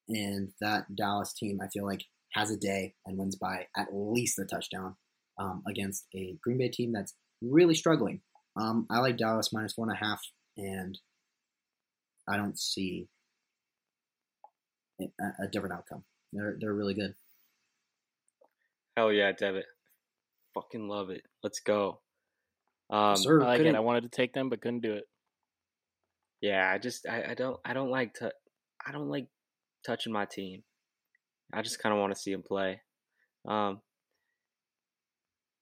[0.08, 4.38] and that Dallas team, I feel like, has a day and wins by at least
[4.38, 4.96] a touchdown
[5.38, 8.20] um, against a Green Bay team that's really struggling.
[8.60, 10.20] Um, I like Dallas minus one and a half,
[10.56, 10.98] and
[12.28, 13.08] I don't see
[15.00, 15.04] a,
[15.44, 16.04] a different outcome.
[16.32, 17.14] They're they're really good.
[18.96, 19.64] Hell yeah, Devitt.
[20.54, 21.22] Fucking love it.
[21.42, 22.00] Let's go.
[22.90, 23.58] Um, Sir, I like it.
[23.60, 25.04] couldn't- I wanted to take them, but couldn't do it.
[26.42, 28.32] Yeah, I just I, I don't I don't like to
[28.84, 29.28] I don't like
[29.86, 30.64] touching my team.
[31.54, 32.80] I just kind of want to see him play.
[33.46, 33.80] Um,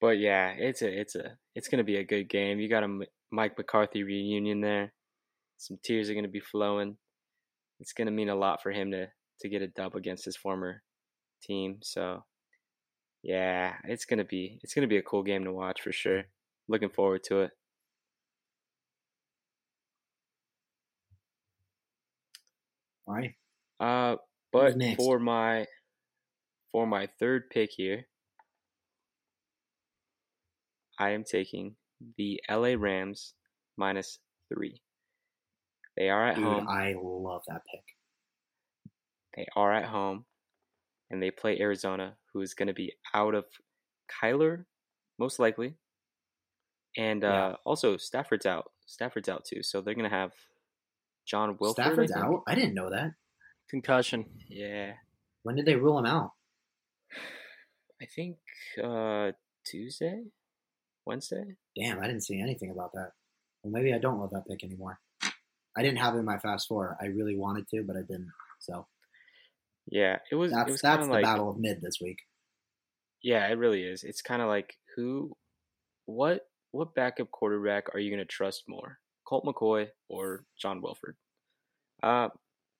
[0.01, 2.59] but yeah, it's a it's a it's gonna be a good game.
[2.59, 2.99] You got a
[3.31, 4.95] Mike McCarthy reunion there.
[5.59, 6.97] Some tears are gonna be flowing.
[7.79, 9.09] It's gonna mean a lot for him to
[9.41, 10.83] to get a dub against his former
[11.43, 11.79] team.
[11.83, 12.25] So
[13.23, 16.23] yeah, it's gonna be it's gonna be a cool game to watch for sure.
[16.69, 17.51] Looking forward to it.
[23.81, 24.17] Uh,
[24.53, 25.67] but for my
[26.73, 28.07] for my third pick here,
[30.99, 31.77] I am taking
[32.17, 33.35] the LA Rams
[33.77, 34.19] minus
[34.53, 34.83] three.
[35.97, 36.67] They are at Dude, home.
[36.69, 37.85] I love that pick.
[39.37, 40.27] They are at home,
[41.11, 43.47] and they play Arizona, who is going to be out of
[44.23, 44.67] Kyler,
[45.19, 45.77] most likely,
[46.97, 47.57] and uh, Yeah.
[47.65, 48.73] also Stafford's out.
[48.87, 50.33] Stafford's out too, so they're going to have
[51.27, 51.83] John Wolford.
[51.85, 52.25] I Stafford's think.
[52.25, 52.43] out.
[52.47, 53.13] I didn't know that.
[53.69, 54.27] Concussion.
[54.49, 54.95] Yeah,
[55.43, 56.33] When did they rule him out?
[58.03, 58.37] I think
[58.83, 59.33] uh,
[59.65, 60.23] Tuesday,
[61.07, 61.57] Wednesday.
[61.77, 63.13] Damn, I didn't see anything about that.
[63.63, 64.99] Well, maybe I don't love that pick anymore.
[65.77, 66.97] I didn't have it in my fast four.
[67.01, 68.31] I really wanted to, but I didn't.
[68.59, 68.87] So
[69.87, 70.51] Yeah, it was.
[70.53, 72.19] it that's was kind that's the like battle of mid this week.
[73.23, 74.03] yeah, it really is.
[74.03, 75.37] It's kind of like who,
[76.07, 76.41] what,
[76.73, 78.99] what backup quarterback are you going to trust more,
[79.31, 81.17] Colt McCoy or John Wolford?
[82.03, 82.29] Uh,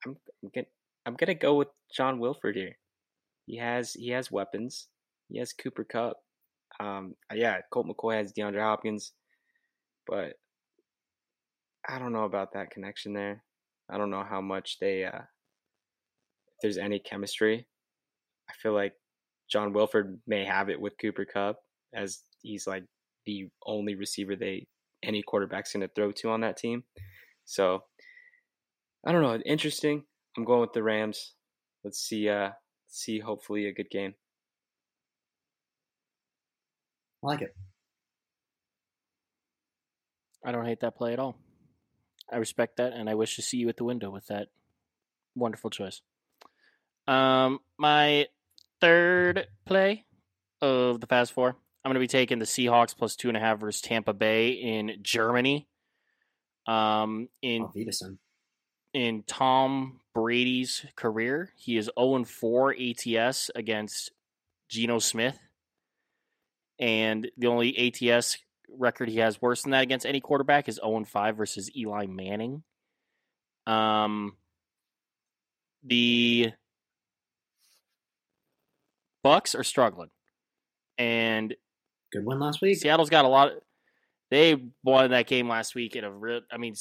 [0.05, 0.67] I'm I'm gonna
[1.07, 2.77] I'm gonna go with John Wolford here.
[3.47, 4.89] He has he has weapons.
[5.29, 6.17] He has Cooper Kupp.
[6.81, 9.13] Um, yeah, Colt McCoy has DeAndre Hopkins,
[10.09, 10.35] but
[11.89, 13.45] I don't know about that connection there.
[13.89, 17.67] I don't know how much they uh, if there's any chemistry.
[18.49, 18.95] I feel like
[19.49, 21.59] John Wilford may have it with Cooper Kupp
[21.95, 22.85] as he's like
[23.27, 24.67] the only receiver they
[25.03, 26.85] any quarterback's going to throw to on that team.
[27.45, 27.85] So
[29.05, 29.37] I don't know.
[29.47, 30.05] Interesting.
[30.37, 31.35] I'm going with the Rams.
[31.85, 32.29] Let's see.
[32.29, 32.51] Uh,
[32.89, 33.21] see.
[33.21, 34.15] Hopefully, a good game.
[37.25, 37.55] I like it.
[40.45, 41.37] I don't hate that play at all.
[42.33, 44.49] I respect that, and I wish to see you at the window with that
[45.35, 46.01] wonderful choice.
[47.07, 48.27] Um, my
[48.81, 50.05] third play
[50.63, 53.41] of the past four, I'm going to be taking the Seahawks plus two and a
[53.41, 55.67] half versus Tampa Bay in Germany.
[56.67, 57.73] Um, in Oh,
[58.93, 64.11] in Tom Brady's career, he is 0 4 ATS against
[64.69, 65.39] Geno Smith.
[66.79, 71.05] And the only ATS record he has worse than that against any quarterback is 0
[71.05, 72.63] 5 versus Eli Manning.
[73.67, 74.37] Um,
[75.85, 76.53] the
[79.25, 80.11] Bucs are struggling.
[80.99, 81.55] And
[82.13, 82.79] Good win last week.
[82.79, 83.49] Seattle's got a lot.
[83.49, 83.55] Of,
[84.31, 86.41] they won that game last week in a real.
[86.53, 86.75] I mean,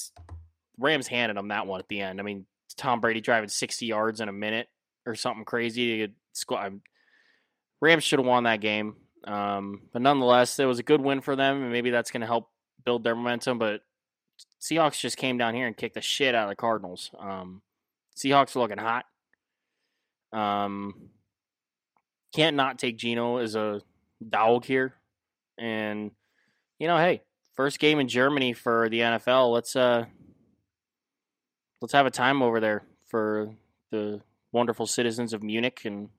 [0.77, 2.19] Rams handed them that one at the end.
[2.19, 2.45] I mean,
[2.77, 4.67] Tom Brady driving sixty yards in a minute
[5.05, 6.07] or something crazy.
[6.07, 6.81] to squ- I'm-
[7.81, 11.35] Rams should have won that game, um, but nonetheless, it was a good win for
[11.35, 12.49] them, and maybe that's going to help
[12.83, 13.57] build their momentum.
[13.57, 13.81] But
[14.61, 17.09] Seahawks just came down here and kicked the shit out of the Cardinals.
[17.17, 17.61] Um,
[18.17, 19.05] Seahawks are looking hot.
[20.33, 21.09] Um,
[22.35, 23.81] can't not take Geno as a
[24.27, 24.95] dog here.
[25.59, 26.11] And
[26.79, 27.21] you know, hey,
[27.55, 29.51] first game in Germany for the NFL.
[29.51, 30.05] Let's uh
[31.81, 33.53] let's have a time over there for
[33.91, 36.09] the wonderful citizens of Munich and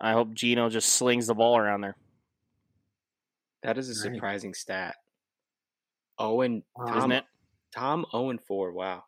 [0.00, 1.96] I hope Geno just slings the ball around there.
[3.62, 4.14] That is a Right.
[4.14, 4.94] surprising stat.
[6.18, 6.86] Oh, and Wow.
[6.86, 7.24] Tom, Isn't it?
[7.74, 8.72] Tom 0 and 4.
[8.72, 9.04] Wow.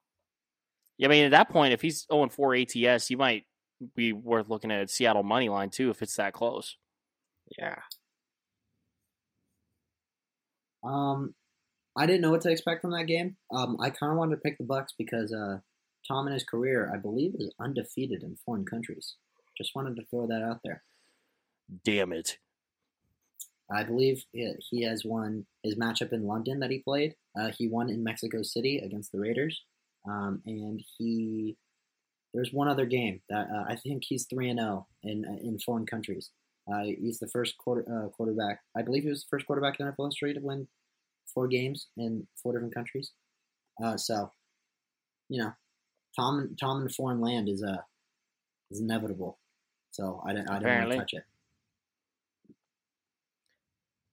[0.98, 3.46] Yeah, I mean, at that point, if he's 0 and 4 ATS, you might
[3.94, 6.76] be worth looking at Seattle money line too if it's that close.
[7.56, 7.76] Yeah.
[10.84, 11.34] Um,
[11.96, 13.36] I didn't know what to expect from that game.
[13.52, 15.58] Um, I kind of wanted to pick the Bucs because uh,
[16.06, 19.16] Tom in his career, I believe, is undefeated in foreign countries.
[19.56, 20.82] Just wanted to throw that out there.
[21.84, 22.38] Damn it.
[23.72, 27.14] I believe he has won his matchup in London that he played.
[27.38, 29.62] Uh, he won in Mexico City against the Raiders,
[30.08, 31.56] um, and he
[32.34, 35.58] there's one other game that uh, I think he's three and zero oh in in
[35.64, 36.30] foreign countries.
[36.72, 38.60] Uh, he's the first quarter uh, quarterback.
[38.76, 40.68] I believe he was the first quarterback in NFL history to win
[41.32, 43.12] four games in four different countries.
[43.82, 44.30] Uh, so,
[45.28, 45.52] you know,
[46.16, 47.82] Tom Tom in a foreign land is uh
[48.70, 49.38] is inevitable.
[49.90, 51.24] So I don't I don't want to touch it.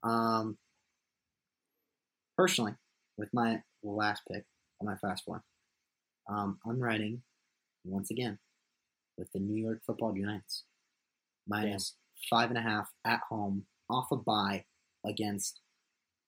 [0.02, 0.58] Um,
[2.36, 2.74] personally,
[3.16, 4.44] with my last pick
[4.80, 5.42] on my fast one,
[6.28, 7.22] um, I'm writing
[7.84, 8.38] once again
[9.16, 10.64] with the New York Football Giants
[11.46, 11.94] minus
[12.30, 14.64] five and a half at home off a bye
[15.06, 15.60] against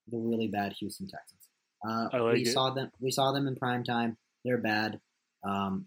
[0.09, 1.41] the really bad Houston Texans.
[1.87, 2.53] Uh, like we it.
[2.53, 2.91] saw them.
[3.01, 4.17] We saw them in prime time.
[4.45, 5.01] They're bad.
[5.47, 5.87] Um,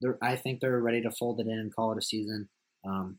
[0.00, 2.48] they're, I think they're ready to fold it in and call it a season.
[2.86, 3.18] Um,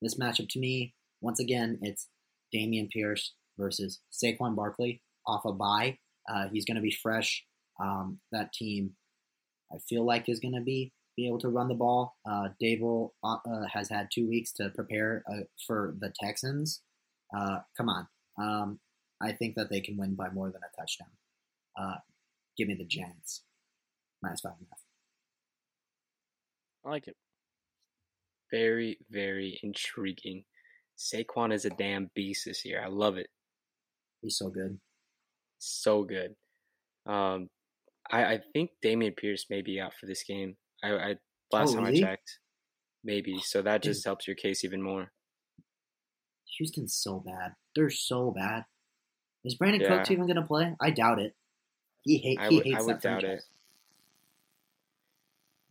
[0.00, 2.08] this matchup to me, once again, it's
[2.54, 5.98] Dameon Pierce versus Saquon Barkley off a bye.
[6.30, 7.44] Uh, he's going to be fresh.
[7.82, 8.92] Um, that team,
[9.72, 12.16] I feel like, is going to be be able to run the ball.
[12.28, 16.82] Uh, Daboll uh, uh, has had two weeks to prepare uh, for the Texans.
[17.36, 18.08] Uh, come on,
[18.38, 18.80] um,
[19.20, 21.08] I think that they can win by more than a touchdown.
[21.78, 21.98] Uh,
[22.56, 23.42] give me the Giants
[24.22, 24.80] minus five and a half.
[26.84, 27.16] I like it.
[28.50, 30.44] Very, very intriguing.
[30.98, 32.82] Saquon is a damn beast this year.
[32.82, 33.28] I love it.
[34.22, 34.78] He's so good.
[35.58, 36.34] So good.
[37.06, 37.48] Um,
[38.10, 40.56] I, I think Dameon Pierce may be out for this game.
[40.82, 41.14] I, I
[41.52, 42.04] last oh, time really?
[42.04, 42.38] I checked,
[43.04, 43.34] maybe.
[43.36, 45.12] Oh, so that just helps your case even more.
[46.58, 47.52] Houston's so bad.
[47.74, 48.64] They're so bad.
[49.44, 49.96] Is Brandon yeah.
[49.96, 50.74] Cooks even going to play?
[50.80, 51.34] I doubt it.
[52.02, 53.38] He, hate, he would, hates I would doubt franchise.
[53.38, 53.44] it.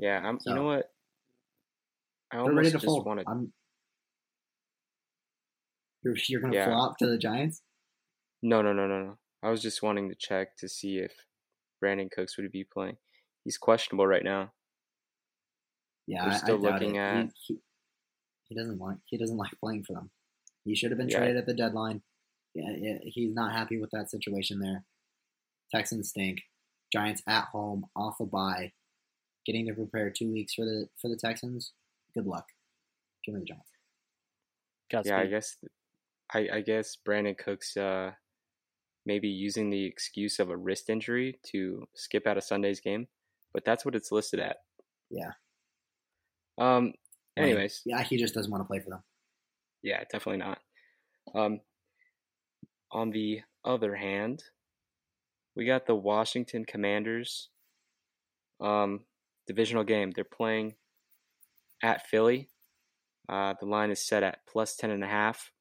[0.05, 0.39] Yeah, I'm.
[0.39, 0.91] So, you know what?
[2.32, 3.26] I almost ready to just wanted.
[3.28, 3.51] I'm,
[6.03, 6.66] you're you're going to yeah.
[6.66, 7.62] flop to the Giants?
[8.41, 9.18] No, no, no, no, no.
[9.43, 11.12] I was just wanting to check to see if
[11.84, 12.97] Brandin Cooks would be playing.
[13.43, 14.51] He's questionable right now.
[16.10, 16.99] Yeah, We're still I looking it.
[16.99, 17.26] at.
[17.45, 17.60] He, he,
[18.47, 20.10] he, doesn't like he doesn't like playing for them.
[20.66, 21.20] He should have been yeah.
[21.20, 22.01] traded at the deadline.
[22.55, 24.86] Yeah, yeah, he's not happy with that situation there.
[25.72, 26.39] Texans stink.
[26.91, 28.72] Giants at home, off a bye,
[29.45, 31.74] getting to prepare two weeks for the for the Texans.
[32.16, 32.45] Good luck.
[33.24, 33.70] Give me the Giants.
[34.91, 35.12] Godspeed.
[35.12, 35.57] Yeah, I guess
[36.34, 38.14] I, I guess Brandin Cooks uh,
[39.05, 43.07] maybe using the excuse of a wrist injury to skip out of Sunday's game,
[43.53, 44.57] but that's what it's listed at.
[45.12, 45.34] Yeah.
[46.60, 46.93] Um.
[47.38, 47.82] Anyways.
[47.86, 49.03] Yeah, he just doesn't want to play for them.
[49.82, 50.60] Yeah, definitely not.
[51.34, 51.62] Um.
[52.91, 54.43] On the other hand,
[55.55, 57.49] we got the Washington Commanders.
[58.60, 59.01] Um,
[59.47, 60.12] divisional game.
[60.12, 60.76] They're playing
[61.82, 62.49] at Philly.
[63.30, 65.51] Uh, the line is set at plus ten and a half.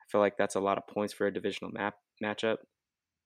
[0.00, 2.58] I feel like that's a lot of points for a divisional map matchup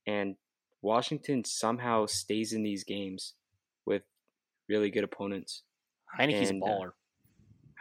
[0.06, 0.36] and
[0.82, 3.34] Washington somehow stays in these games
[3.86, 4.02] with
[4.68, 5.62] really good opponents.
[6.18, 6.88] Heinicke's and, a uh, baller.
[6.88, 6.99] Uh,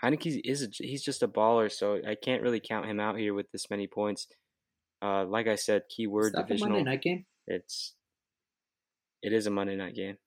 [0.04, 3.34] Heinicke is a, he's just a baller, so I can't really count him out here
[3.34, 4.28] with this many points.
[5.02, 6.72] Uh, like I said, keyword is divisional.
[6.72, 7.26] Monday night game.
[7.48, 7.96] It's
[9.22, 10.18] it is a Monday night game.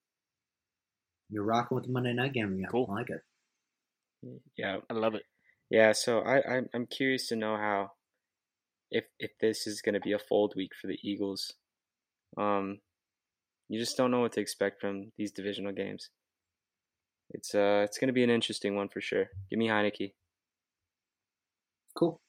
[1.31, 2.67] You're rocking with the Monday night game again.
[2.71, 2.87] Cool.
[2.91, 4.41] I like it.
[4.57, 5.23] Yeah, I love it.
[5.71, 7.93] Yeah, so I I'm, I'm curious to know how
[8.91, 11.55] if if this is going to be a fold week for the Eagles.
[12.37, 12.79] Um,
[13.69, 16.11] you just don't know what to expect from these divisional games.
[17.33, 19.31] It's uh, it's going to be an interesting one for sure.
[19.51, 20.13] Give me Heinicke.
[21.95, 22.21] Cool.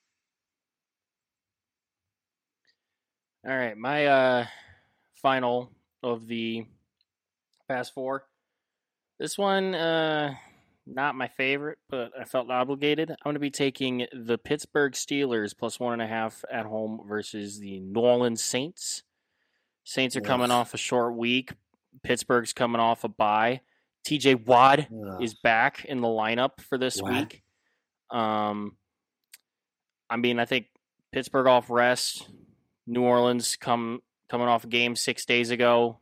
[3.45, 4.45] All right, my uh,
[5.21, 5.69] final
[6.01, 6.65] of the
[7.67, 8.25] past Four.
[9.19, 10.33] This one, uh,
[10.85, 13.11] not my favorite, but I felt obligated.
[13.11, 17.01] I'm going to be taking the Pittsburgh Steelers plus one and a half at home
[17.07, 19.03] versus the New Orleans Saints.
[19.83, 20.27] Saints are yes.
[20.27, 21.51] coming off a short week.
[22.01, 23.61] Pittsburgh's coming off a bye.
[24.05, 24.87] TJ Watt
[25.21, 27.13] is back in the lineup for this what?
[27.13, 27.43] week.
[28.11, 28.77] Um,
[30.09, 30.67] I mean, I think
[31.11, 32.27] Pittsburgh off rest.
[32.85, 35.99] New Orleans come coming off a game six days ago,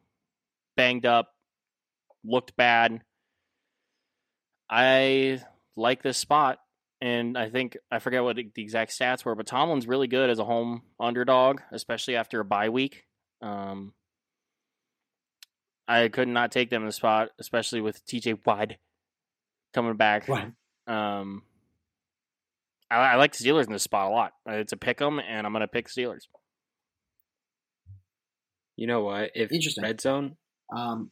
[0.76, 1.34] banged up,
[2.24, 3.02] looked bad.
[4.70, 5.41] I
[5.76, 6.60] like this spot,
[7.02, 10.39] and I think I forget what the exact stats were, but Tomlin's really good as
[10.39, 13.06] a home underdog, especially after a bye week.
[13.41, 13.93] Um,
[15.88, 18.74] I could not take them in the spot, especially with TJ Watt
[19.74, 20.28] coming back.
[20.28, 20.52] Right.
[20.88, 21.44] Um,
[22.90, 24.34] I, I like the Steelers in this spot a lot.
[24.48, 26.28] Uh, It's a pick 'em, and I'm going to pick Steelers.
[28.78, 29.32] You know what?
[29.36, 29.84] If Interesting.
[29.84, 30.38] red zone,
[30.76, 31.12] Um,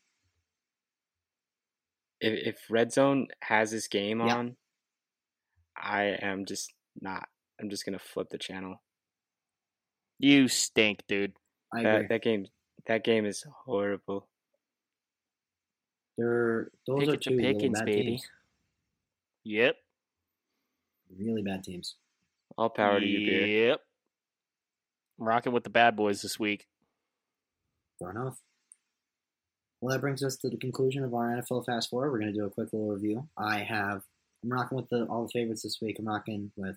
[2.21, 4.37] if, if red zone has this game Yeah.
[4.37, 4.57] on,
[5.75, 7.27] I am just not.
[7.59, 8.81] I'm just gonna flip the channel.
[10.17, 11.33] You stink, dude.
[11.73, 11.91] I agree.
[11.91, 12.45] That that game
[12.87, 14.28] that game is horrible.
[16.19, 18.01] They're those Pick are it to two really bad baby.
[18.03, 18.27] teams.
[19.45, 19.75] Yep.
[21.17, 21.95] Really bad teams.
[22.57, 23.69] All power to you, beer.
[23.69, 23.79] Yep.
[25.19, 26.67] I'm rocking with the bad boys this week.
[27.99, 28.37] Fair enough.
[29.79, 32.11] Well, that brings us to the conclusion of our NFL Fast Forward.
[32.11, 33.29] We're going to do a quick little review.
[33.37, 34.01] I have,
[34.43, 35.97] I'm rocking with the all the favorites this week.
[35.99, 36.75] I'm rocking with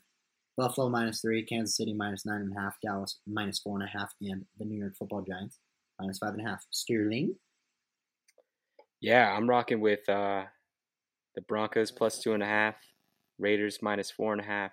[0.57, 3.91] Buffalo minus three, Kansas City minus nine and a half, Dallas minus four and a
[3.99, 5.59] half, and the New York Football Giants
[5.99, 6.65] minus five and a half.
[6.71, 7.35] Sterling,
[9.03, 10.45] Yeah, I'm rocking with uh,
[11.35, 12.77] the Broncos plus two and a half,
[13.37, 14.71] Raiders minus four and a half,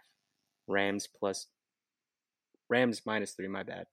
[0.67, 1.47] Rams plus
[2.69, 3.47] Rams minus three.
[3.47, 3.87] My bad,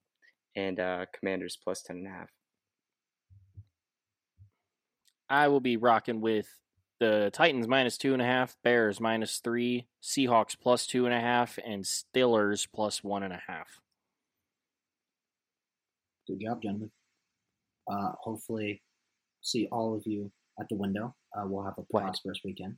[0.55, 2.29] and uh, Commanders plus ten and a half.
[5.27, 6.47] I will be rocking with
[6.99, 11.19] the Titans minus two and a half, Bears minus three, Seahawks plus two and a
[11.19, 13.81] half, and Steelers plus one and a half.
[16.27, 16.91] good job, gentlemen.
[17.91, 18.83] Uh, hopefully,
[19.47, 21.15] see all of you at the window.
[21.35, 22.75] Uh, we'll have a prosperous weekend.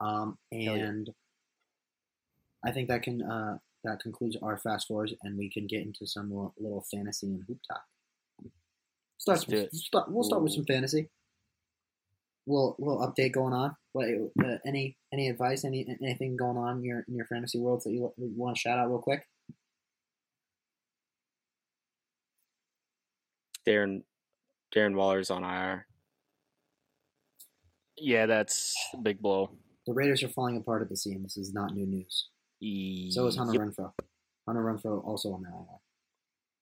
[0.00, 0.72] Um, yeah.
[0.72, 1.10] and
[2.64, 6.06] I think that can uh, that concludes our fast forwards, and we can get into
[6.06, 7.82] some little, little fantasy and hoop talk.
[9.18, 9.74] Start, it.
[9.74, 11.10] start we'll start with some fantasy.
[12.46, 13.76] Little little update going on.
[13.92, 14.06] What
[14.42, 15.64] uh, any any advice?
[15.64, 18.60] Any anything going on in your in your fantasy worlds that you, you want to
[18.60, 19.26] shout out real quick?
[23.66, 24.02] Darren
[24.74, 25.86] Darren Waller's on IR.
[28.00, 29.50] Yeah, that's a big blow.
[29.86, 31.34] The Raiders are falling apart at the seams.
[31.34, 32.28] This is not new news.
[33.14, 33.62] So is Hunter Yep.
[33.62, 33.92] Renfrow.
[34.46, 35.64] Hunter Renfrow also on the IR.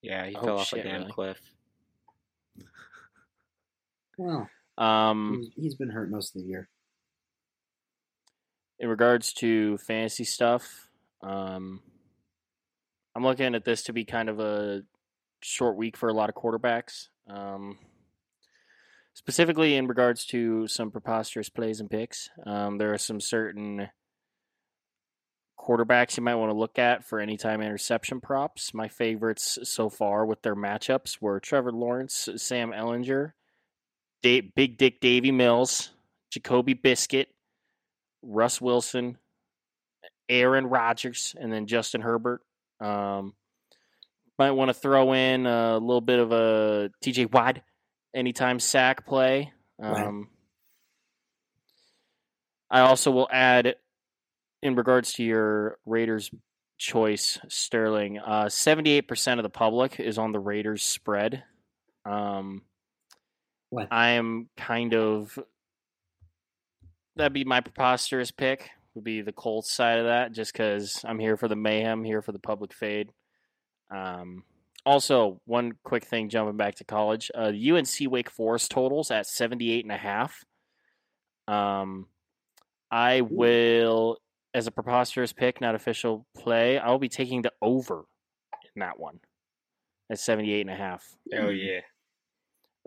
[0.02, 1.12] Yeah, he Oh, fell off shit, a damn really?
[1.12, 1.54] cliff.
[4.16, 6.68] Well, Um, he's, he's been hurt most of the year.
[8.80, 10.88] in regards to fantasy stuff,
[11.20, 11.82] um,
[13.16, 14.82] I'm looking at this to be kind of a
[15.42, 17.08] short week for a lot of quarterbacks.
[17.26, 17.76] Um,
[19.18, 23.88] specifically in regards to some preposterous plays and picks, um, there are some certain
[25.58, 28.72] quarterbacks you might want to look at for anytime interception props.
[28.72, 33.32] My favorites so far with their matchups were Trevor Lawrence, Sam Ehlinger,
[34.22, 35.90] Big Dick Davy Mills,
[36.30, 37.28] Jacoby Biscuit,
[38.22, 39.18] Russ Wilson,
[40.28, 42.40] Aaron Rodgers, and then Justin Herbert.
[42.80, 43.34] Um,
[44.38, 47.58] might want to throw in a little bit of a TJ Watt
[48.14, 49.52] anytime sack play.
[49.78, 50.06] Right.
[50.06, 50.28] Um,
[52.70, 53.76] I also will add,
[54.62, 56.30] in regards to your Raiders
[56.76, 61.42] choice, Sterling, uh, 78% of the public is on the Raiders spread.
[62.04, 62.62] Um,
[63.70, 63.88] What?
[63.90, 65.38] I am kind of
[67.16, 68.70] that'd be my preposterous pick.
[68.94, 72.22] Would be the Colts side of that, just because I'm here for the mayhem, here
[72.22, 73.12] for the public fade.
[73.94, 74.44] Um,
[74.86, 79.84] also, one quick thing, jumping back to college, uh, UNC Wake Forest totals at 78
[79.84, 80.44] and a half.
[81.46, 82.06] Um,
[82.90, 84.18] I will,
[84.54, 88.04] as a preposterous pick, not official play, I will be taking the over
[88.74, 89.20] in that one
[90.10, 91.04] at 78 and a half
[91.34, 91.80] Oh yeah.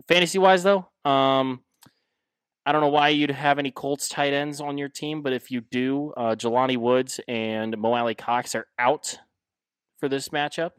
[0.08, 1.60] fantasy wise though um
[2.66, 5.50] i don't know why you'd have any colts tight ends on your team but if
[5.50, 9.18] you do uh jelani woods and mo Alie-Cox are out
[10.00, 10.70] for this matchup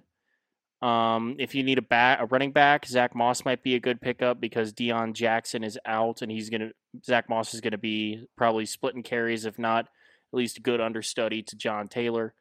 [0.83, 4.01] um if you need a back a running back zach moss might be a good
[4.01, 6.71] pickup because Deon jackson is out and he's gonna
[7.05, 11.41] zach moss is gonna be probably splitting carries if not at least a good understudy
[11.41, 12.33] to john taylor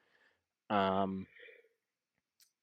[0.71, 1.27] um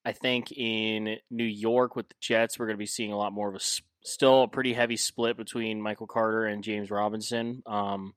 [0.04, 3.32] I think in New York with the Jets, we're going to be seeing a lot
[3.32, 3.60] more of a
[4.04, 7.62] still a pretty heavy split between Michael Carter and James Robinson.
[7.66, 8.14] Um,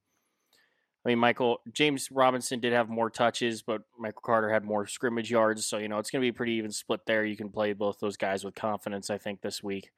[1.05, 5.29] I mean, Michael James Robinson did have more touches, but Michael Carter had more scrimmage
[5.29, 5.65] yards.
[5.65, 7.25] So you know it's going to be pretty even split there.
[7.25, 9.09] You can play both those guys with confidence.
[9.09, 9.91] I think this week.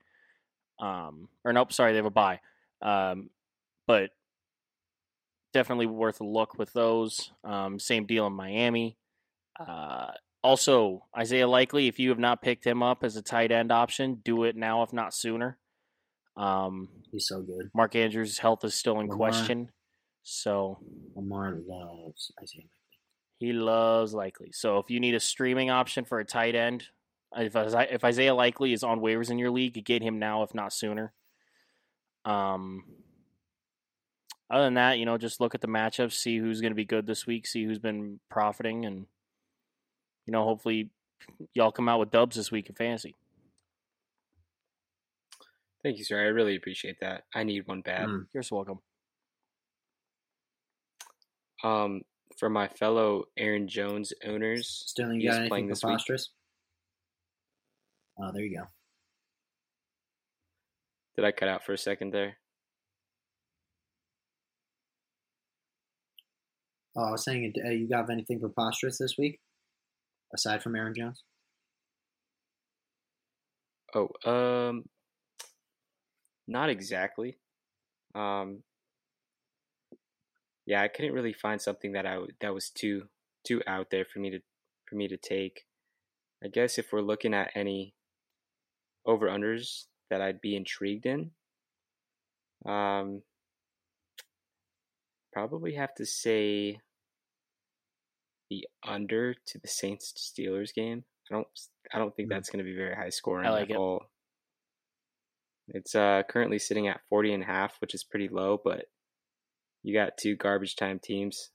[0.79, 2.39] Um, or nope, sorry, they have a bye.
[2.81, 3.29] Um,
[3.87, 4.11] but
[5.53, 7.31] definitely worth a look with those.
[7.43, 8.97] Um, same deal in Miami.
[9.59, 10.07] Uh,
[10.43, 14.21] also, Isaiah Likely, if you have not picked him up as a tight end option,
[14.23, 15.57] do it now, if not sooner.
[16.35, 17.71] Um, He's so good.
[17.73, 19.15] Mark Andrews' health is still in Lamar.
[19.15, 19.69] question,
[20.25, 20.79] so
[21.15, 22.63] Lamar loves Isaiah.
[22.63, 22.69] Likely.
[23.37, 24.51] He loves Likely.
[24.51, 26.85] So if you need a streaming option for a tight end,
[27.37, 30.55] if Isaiah, if Isaiah Likely is on waivers in your league, get him now, if
[30.55, 31.13] not sooner.
[32.25, 32.85] Um,
[34.49, 36.85] other than that, you know, just look at the matchups, see who's going to be
[36.85, 39.05] good this week, see who's been profiting, and
[40.25, 40.89] you know, hopefully,
[41.53, 43.15] y'all come out with dubs this week in fantasy.
[45.83, 46.19] Thank you, sir.
[46.19, 47.25] I really appreciate that.
[47.35, 48.07] I need one bad.
[48.07, 48.25] Mm.
[48.33, 48.79] You're so welcome.
[51.65, 52.01] Um,
[52.37, 55.89] for my fellow Aaron Jones owners, Sterling, you got playing anything this week.
[55.89, 56.29] preposterous?
[58.19, 58.65] Oh, there you go.
[61.15, 62.37] Did I cut out for a second there?
[66.95, 69.39] Oh, I was saying, uh, you got anything preposterous this week
[70.33, 71.23] aside from Aaron Jones?
[73.95, 74.83] Oh, um,
[76.47, 77.37] not exactly.
[78.13, 78.59] Um,
[80.65, 83.09] yeah, I couldn't really find something that I that was too
[83.45, 84.39] too out there for me to
[84.87, 85.65] for me to take.
[86.43, 87.95] I guess if we're looking at any
[89.05, 91.31] over unders that I'd be intrigued in,
[92.65, 93.21] um,
[95.33, 96.79] probably have to say
[98.49, 101.03] the under to the Saints Steelers game.
[101.29, 101.47] I don't
[101.93, 102.33] I don't think Hmm.
[102.33, 103.77] that's going to be very high scoring I like at it.
[103.77, 104.05] all.
[105.69, 108.85] It's uh, currently sitting at 40 and a half, which is pretty low, but
[109.85, 111.51] you got two garbage time teams.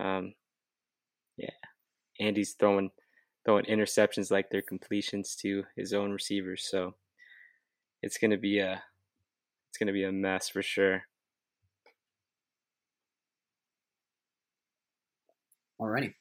[0.00, 0.34] Um,
[1.36, 1.50] yeah,
[2.20, 2.92] Andy's throwing
[3.44, 6.94] throwing interceptions like they're completions to his own receivers, so
[8.02, 8.80] it's gonna be a
[9.68, 11.02] it's gonna be a mess for sure.
[15.80, 16.14] Alrighty.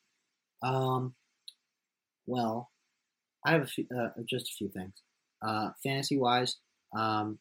[0.63, 1.13] Um,
[2.25, 2.71] well,
[3.45, 4.93] I have a few, uh, just a few things.
[5.45, 6.57] Uh, fantasy wise,
[6.97, 7.37] um,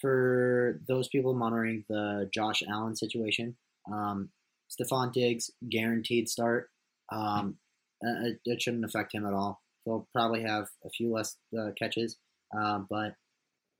[0.00, 3.56] for those people monitoring the Josh Allen situation,
[3.92, 4.30] um,
[4.70, 6.70] Stefon Diggs guaranteed start.
[7.10, 7.58] Um,
[8.04, 9.60] uh, it, it shouldn't affect him at all.
[9.84, 12.16] He'll probably have a few less uh, catches,
[12.56, 13.14] um, but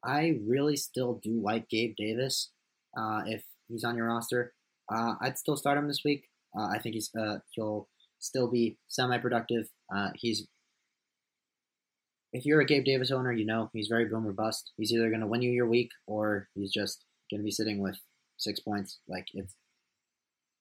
[0.05, 2.51] I really still do like Gabe Davis.
[2.97, 4.55] Uh, if he's on your roster,
[4.93, 6.25] uh, I'd still start him this week.
[6.59, 7.11] Uh, I think he's
[7.55, 7.89] he'll
[8.19, 9.69] still be semi-productive.
[10.15, 10.47] He's
[12.33, 14.73] if you're a Gabe Davis owner, you know he's very boom or bust.
[14.77, 17.81] He's either going to win you your week or he's just going to be sitting
[17.81, 17.99] with
[18.37, 18.99] six points.
[19.09, 19.55] Like it's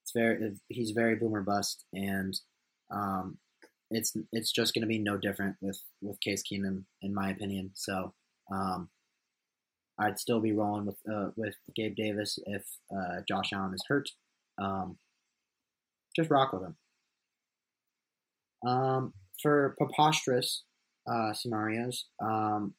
[0.02, 2.38] it's very he's very boom or bust, and
[2.90, 3.38] um,
[3.90, 7.72] it's it's just going to be no different with with Case Keenum in my opinion.
[7.74, 8.14] So
[8.52, 8.88] um,
[9.98, 14.08] I'd still be rolling with uh, with Gabe Davis if uh, Josh Allen is hurt.
[14.60, 14.98] Um,
[16.16, 16.76] just rock with him.
[18.66, 20.64] Um, for preposterous
[21.10, 22.74] uh, scenarios, um,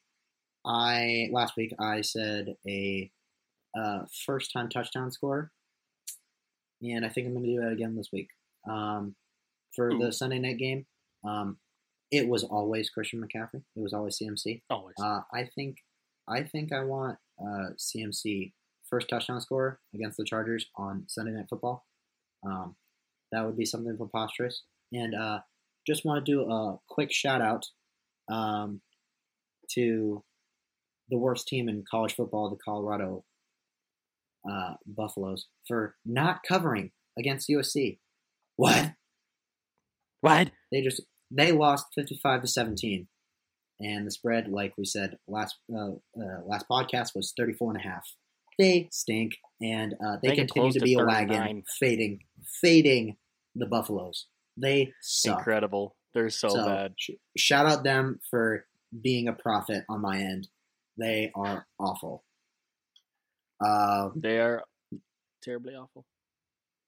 [0.64, 3.10] I last week I said a
[3.78, 5.50] uh, first time touchdown score,
[6.82, 8.28] and I think I'm going to do that again this week.
[8.68, 9.14] Um,
[9.74, 10.86] for the Sunday night game,
[11.26, 11.58] um,
[12.10, 13.62] it was always Christian McCaffrey.
[13.76, 14.62] It was always CMC.
[14.68, 14.96] Always.
[15.00, 15.76] Uh, I think
[16.28, 18.52] I think I want uh, CMC
[18.88, 21.86] first touchdown score against the Chargers on Sunday Night Football.
[22.44, 22.76] Um,
[23.32, 24.64] that would be something preposterous.
[24.92, 25.40] And uh,
[25.86, 27.66] just want to do a quick shout out
[28.30, 28.80] um,
[29.74, 30.22] to
[31.08, 33.24] the worst team in college football, the Colorado
[34.48, 37.98] uh, Buffaloes, for not covering against USC.
[38.56, 38.92] What?
[40.20, 40.50] what?
[40.70, 43.06] They just they lost 55 to 17
[43.80, 47.88] and the spread like we said last uh, uh, last podcast was 34 and a
[47.88, 48.04] half
[48.58, 49.32] they stink
[49.62, 52.18] and uh, they continue to to be a wagon fading
[52.60, 53.16] fading
[53.54, 54.26] the buffaloes
[54.56, 55.96] they suck Incredible.
[56.14, 56.94] They're so, So, bad.
[56.98, 58.66] sh- shout out them for
[59.02, 60.48] being a profit on my end
[60.98, 62.24] they are awful
[63.64, 64.64] um, They are
[65.42, 66.04] terribly awful.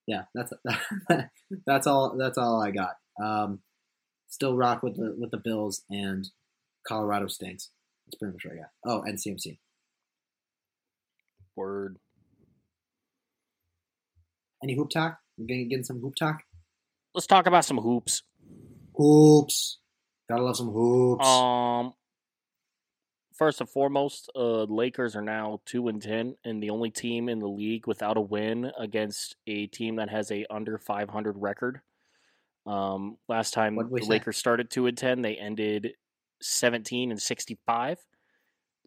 [0.06, 0.52] yeah, that's
[1.66, 2.16] that's all.
[2.18, 2.94] That's all I got.
[3.22, 3.60] Um,
[4.28, 6.28] still rock with the with the Bills and
[6.88, 7.70] Colorado stinks.
[8.06, 8.70] That's pretty much what I got.
[8.86, 9.58] Oh, and CMC.
[11.56, 11.98] Word.
[14.62, 15.18] Any hoop talk?
[15.36, 16.42] We're gonna some hoop talk.
[17.14, 18.22] Let's talk about some hoops.
[18.94, 19.78] Hoops.
[20.28, 21.27] Gotta love some hoops.
[21.27, 21.93] Um,
[23.35, 27.39] first and foremost, uh, Lakers are now two and ten, and the only team in
[27.39, 31.81] the league without a win against a team that has a under five hundred record.
[32.66, 34.09] Um, last time the say?
[34.09, 35.94] Lakers started two and ten, they ended
[36.40, 37.98] seventeen and sixty-five.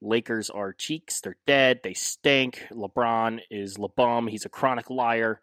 [0.02, 1.82] Lakers are cheeks; they're dead.
[1.84, 2.68] They stink.
[2.72, 4.30] LeBron is LeBum.
[4.30, 5.42] He's a chronic liar.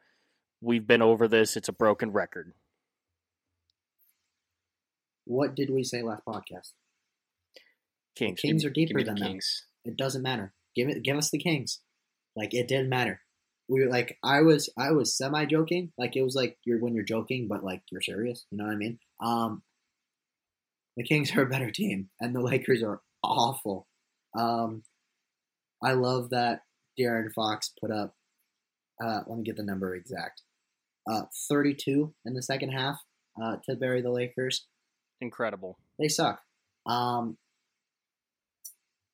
[0.61, 1.57] We've been over this.
[1.57, 2.53] It's a broken record.
[5.24, 6.73] What did we say last podcast?
[8.16, 8.40] Kings.
[8.40, 9.28] Kings are deeper than them.
[9.28, 9.65] Kings.
[9.85, 10.53] It doesn't matter.
[10.74, 11.03] Give it.
[11.03, 11.81] Give us the Kings.
[12.36, 13.20] Like it didn't matter.
[13.69, 14.69] We were like I was.
[14.78, 15.93] I was semi joking.
[15.99, 18.44] Like it was like you're when you're joking, but like you're serious.
[18.51, 18.99] You know what I mean?
[19.23, 19.62] Um,
[20.97, 23.86] the Kings are a better team, and the Lakers are awful.
[24.39, 24.82] Um,
[25.82, 26.62] I love that
[26.99, 28.15] De'Aaron Fox put up.
[29.03, 30.43] Uh, let me get the number exact.
[31.11, 33.01] Uh, 32 in the second half
[33.43, 34.66] uh, to bury the Lakers.
[35.23, 35.78] Incredible.
[36.01, 36.40] They suck.
[36.85, 37.36] Um,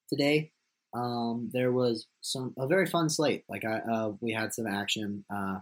[0.08, 0.52] today,
[0.94, 3.44] um, there was some a very fun slate.
[3.46, 5.58] Like I, uh, we had some action uh,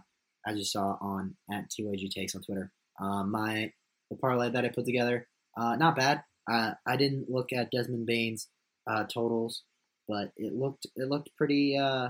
[0.47, 2.71] as you saw on at TYG Takes on Twitter.
[2.99, 3.73] Uh, my
[4.09, 6.23] the parlay that I put together, uh, not bad.
[6.49, 8.47] Uh, I didn't look at Desmond Bane's
[8.89, 9.63] uh, totals,
[10.07, 12.09] but it looked it looked pretty uh,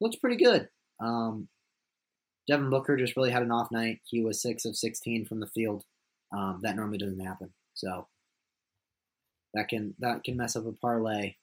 [0.00, 0.68] looked pretty good.
[1.00, 1.48] Um,
[2.48, 3.98] Devin Booker just really had an off night.
[4.04, 5.82] He was six of sixteen from the field.
[6.36, 8.08] Um, that normally doesn't happen, so
[9.54, 11.36] that can that can mess up a parlay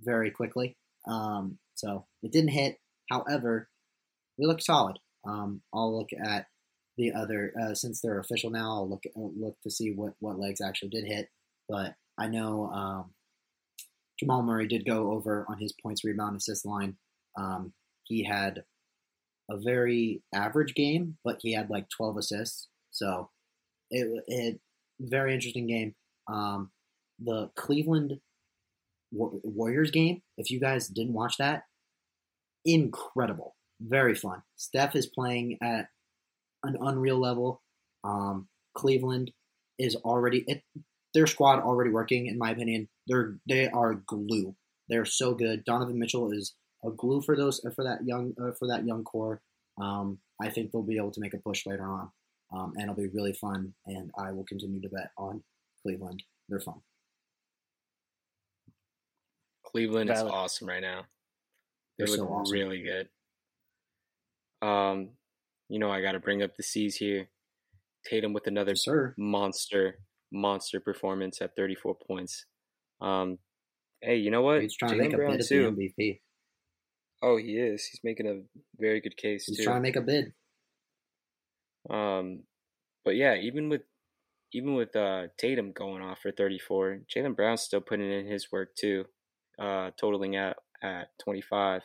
[0.00, 0.76] very quickly.
[1.06, 2.78] Um, so it didn't hit.
[3.10, 3.68] However,
[4.36, 4.98] we look solid.
[5.26, 6.46] Um, I'll look at
[6.96, 8.70] the other uh, since they're official now.
[8.70, 11.28] I'll look look to see what what legs actually did hit.
[11.68, 13.10] But I know um,
[14.18, 16.96] Jamal Murray did go over on his points, rebound, assist line.
[17.36, 17.72] Um,
[18.04, 18.64] he had
[19.50, 22.68] a very average game, but he had like 12 assists.
[22.90, 23.30] So
[23.90, 24.60] it, it
[25.00, 25.94] very interesting game.
[26.28, 26.70] Um,
[27.18, 28.20] the Cleveland
[29.12, 31.64] Warriors game, if you guys didn't watch that,
[32.64, 34.42] incredible, very fun.
[34.56, 35.88] Steph is playing at
[36.62, 37.62] an unreal level.
[38.04, 39.32] Um, Cleveland
[39.78, 40.62] is already it,
[41.14, 42.26] their squad already working.
[42.26, 44.54] In my opinion, they're they are glue.
[44.88, 45.64] They're so good.
[45.64, 46.54] Donovan Mitchell is
[46.84, 49.40] a glue for those for that young uh, for that young core.
[49.80, 52.10] Um, I think they'll be able to make a push later on,
[52.52, 53.74] um, and it'll be really fun.
[53.86, 55.42] And I will continue to bet on
[55.82, 56.22] Cleveland.
[56.48, 56.80] They're fun.
[59.64, 61.02] Cleveland is awesome right now.
[61.98, 62.52] They They're look so awesome.
[62.54, 63.08] really good.
[64.66, 65.10] Um,
[65.68, 67.28] you know, I got to bring up the C's here.
[68.08, 69.14] Tatum with another Yes, sir.
[69.18, 69.98] monster,
[70.32, 72.46] monster performance at 34 points.
[73.00, 73.38] Um,
[74.00, 74.62] hey, you know what?
[74.62, 75.70] He's trying to Jaylen make a Brown bid at too.
[75.76, 76.20] the MVP.
[77.22, 77.84] Oh, he is.
[77.84, 78.40] He's making a
[78.80, 79.64] very good case He's too.
[79.64, 80.32] trying to make a bid.
[81.88, 82.44] Um,
[83.04, 83.82] but yeah, even with
[84.52, 88.74] even with uh, Tatum going off for 34, Jaylen Brown's still putting in his work
[88.76, 89.04] too,
[89.58, 91.82] uh, totaling at at 25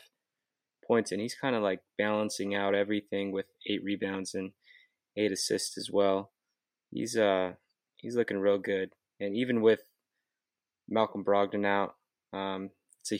[0.86, 4.52] points, and he's kind of like balancing out everything with eight rebounds and
[5.16, 6.32] eight assists as well.
[6.90, 7.52] He's uh
[7.96, 9.80] he's looking real good, and even with
[10.88, 11.94] Malcolm Brogdon out,
[12.32, 13.18] um, it's a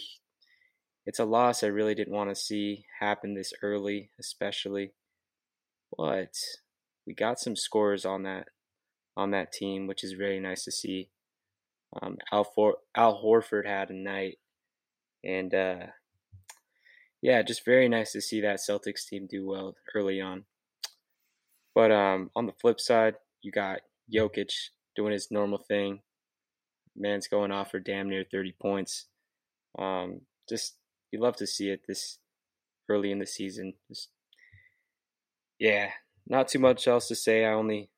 [1.06, 4.92] it's a loss I really didn't want to see happen this early, especially.
[5.96, 6.34] But
[7.06, 8.48] we got some scores on that
[9.16, 11.08] on that team, which is really nice to see.
[12.02, 14.38] Um, Al, For- Al Horford had a night,
[15.22, 15.86] and uh,
[17.22, 20.44] yeah, just very nice to see that Celtics team do well early on.
[21.74, 23.80] But um, on the flip side, you got
[24.12, 24.50] Jokic
[24.96, 26.00] doing his normal thing.
[26.96, 29.06] Man's going off for damn near 30 points.
[29.78, 30.74] Um, just
[31.10, 32.18] you love to see it this
[32.88, 33.74] early in the season.
[33.88, 34.08] Just
[35.58, 35.90] yeah,
[36.26, 37.44] not too much else to say.
[37.44, 37.90] I only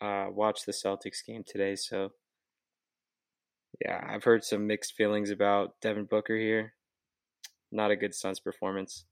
[0.00, 2.10] uh, watched the Celtics game today, so
[3.84, 6.74] yeah, I've heard some mixed feelings about Devin Booker here.
[7.72, 9.04] Not a good Suns performance.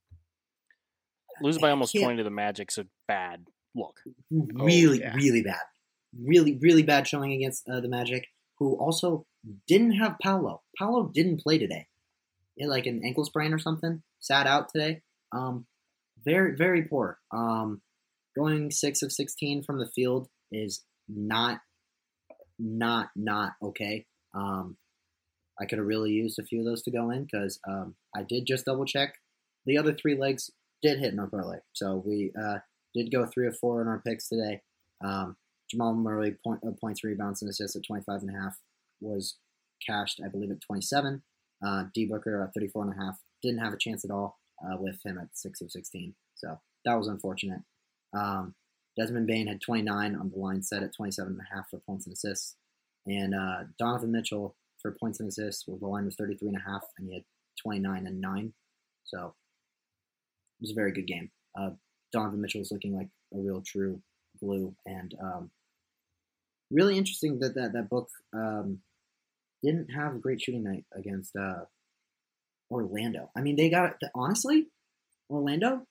[1.40, 4.00] Losing by almost 20 to the Magic's a bad look.
[4.30, 5.14] Really, yeah.
[5.14, 5.60] really bad.
[6.20, 8.26] Really, really bad showing against uh, the Magic,
[8.58, 9.24] who also
[9.68, 10.62] didn't have Paolo.
[10.76, 11.86] Paolo didn't play today.
[12.56, 14.02] He had like an ankle sprain or something.
[14.18, 15.02] Sat out today.
[15.32, 15.66] Um,
[16.24, 17.18] very, very poor.
[17.32, 17.80] Um,
[18.38, 21.60] going six of sixteen from the field is not,
[22.58, 24.06] not, not okay.
[24.34, 24.76] Um,
[25.60, 28.22] I could have really used a few of those to go in because um, I
[28.22, 29.14] did just double check.
[29.66, 30.50] The other three legs
[30.82, 32.58] did hit in our parlay, so we uh,
[32.94, 34.62] did go three of four in our picks today.
[35.04, 35.36] Um,
[35.70, 38.58] Jamal Murray point, uh, points, rebounds, and assists at 25 and a half
[39.00, 39.36] was
[39.86, 41.22] cashed, I believe, at 27.
[41.64, 44.76] Uh, D Booker at 34 and a half didn't have a chance at all uh,
[44.78, 46.14] with him at 6 of 16.
[46.34, 47.60] So that was unfortunate.
[48.12, 48.54] Um,
[48.98, 52.06] Desmond Bane had 29 on the line set at 27 and a half for points
[52.06, 52.56] and assists.
[53.06, 56.70] And uh, Donovan Mitchell for points and assists, well, the line was 33 and a
[56.70, 57.24] half, and he had
[57.62, 58.52] 29 and 9.
[59.04, 59.34] So
[60.58, 61.30] it was a very good game.
[61.58, 61.70] Uh,
[62.12, 64.02] Donovan Mitchell was looking like a real true
[64.40, 65.50] glue, and um,
[66.70, 68.80] really interesting that that, that book um,
[69.62, 71.64] didn't have a great shooting night against uh,
[72.70, 73.30] Orlando.
[73.36, 74.66] I mean, they got it honestly,
[75.30, 75.86] Orlando,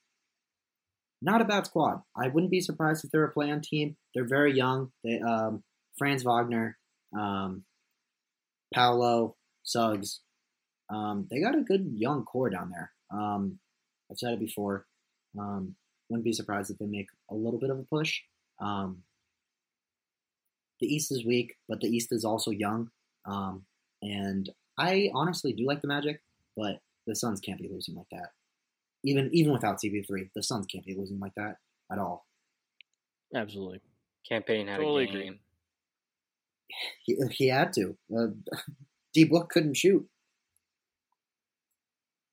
[1.22, 2.02] not a bad squad.
[2.16, 3.96] I wouldn't be surprised if they're a play-on team.
[4.14, 4.92] They're very young.
[5.04, 5.64] They um,
[5.98, 6.78] Franz Wagner,
[7.18, 7.64] um,
[8.74, 10.22] Paolo Suggs.
[10.90, 12.92] Um, they got a good young core down there.
[13.12, 13.60] Um,
[14.12, 14.86] I've said it before.
[15.38, 15.76] Um,
[16.10, 18.22] wouldn't be surprised if they make a little bit of a push.
[18.62, 19.04] Um,
[20.80, 22.90] the East is weak, but the East is also young.
[23.26, 23.66] Um,
[24.02, 26.22] and I honestly do like the Magic,
[26.56, 28.30] but the Suns can't be losing like that.
[29.08, 31.58] Even even without CP3, the Suns can't be losing like that
[31.92, 32.28] at all.
[33.34, 33.82] Absolutely.
[34.28, 35.24] Campaign had Totally a agree.
[35.26, 35.40] game.
[37.04, 37.98] He, he had to.
[38.16, 38.28] Uh,
[39.14, 40.08] D Book couldn't shoot.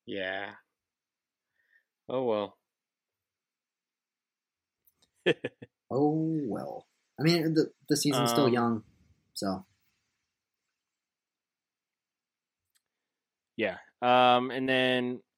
[0.06, 0.54] Yeah.
[2.08, 2.58] Oh well.
[5.90, 6.86] Oh well.
[7.18, 8.84] I mean, the the season's still Um, young,
[9.34, 9.64] so
[13.56, 13.76] Yeah.
[14.02, 15.33] Um, and then s-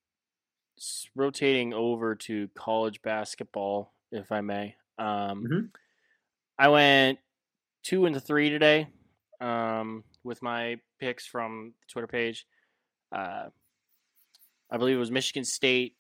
[1.15, 4.77] rotating over to college basketball, if I may.
[4.99, 5.71] Um, Mhm.
[6.59, 7.19] I went
[7.83, 8.89] two and three today
[9.41, 12.47] um, with my picks from the Twitter page.
[13.13, 13.51] Uh,
[14.71, 15.97] I believe it was Michigan State.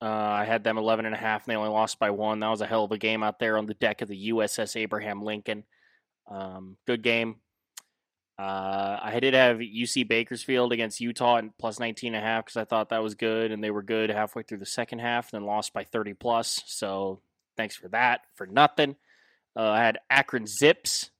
[0.00, 2.40] Uh, I had them 11 and a half, and they only lost by one.
[2.40, 4.76] That was a hell of a game out there on the deck of the USS
[4.76, 5.64] Abraham Lincoln.
[6.26, 7.40] Um, good game.
[8.38, 12.56] Uh, I did have UC Bakersfield against Utah and plus 19 and a half because
[12.56, 15.40] I thought that was good, and they were good halfway through the second half, and
[15.40, 16.62] then lost by 30 plus.
[16.66, 17.20] So
[17.56, 18.96] thanks for that for nothing.
[19.54, 21.10] Uh, I had Akron Zips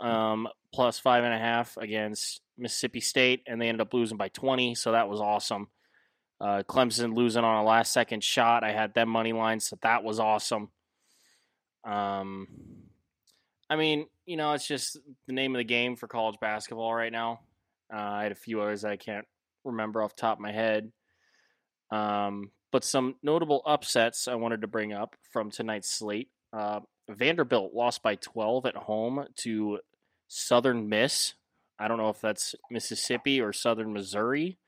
[0.00, 4.28] um, plus five and a half against Mississippi State, and they ended up losing by
[4.28, 5.68] 20, so that was awesome.
[6.40, 8.64] Uh, Clemson losing on a last second shot.
[8.64, 10.70] I had them money line, so that was awesome.
[11.84, 12.48] Um,
[13.72, 17.10] I mean, you know, it's just the name of the game for college basketball right
[17.10, 17.40] now.
[17.90, 19.24] Uh, I had a few others I can't
[19.64, 20.92] remember off top of my head.
[21.90, 26.28] Um, but some notable upsets I wanted to bring up from tonight's slate.
[26.52, 29.78] Uh, Vanderbilt lost by 12 at home to
[30.28, 31.32] Southern Miss.
[31.78, 34.58] I don't know if that's Mississippi or Southern Missouri,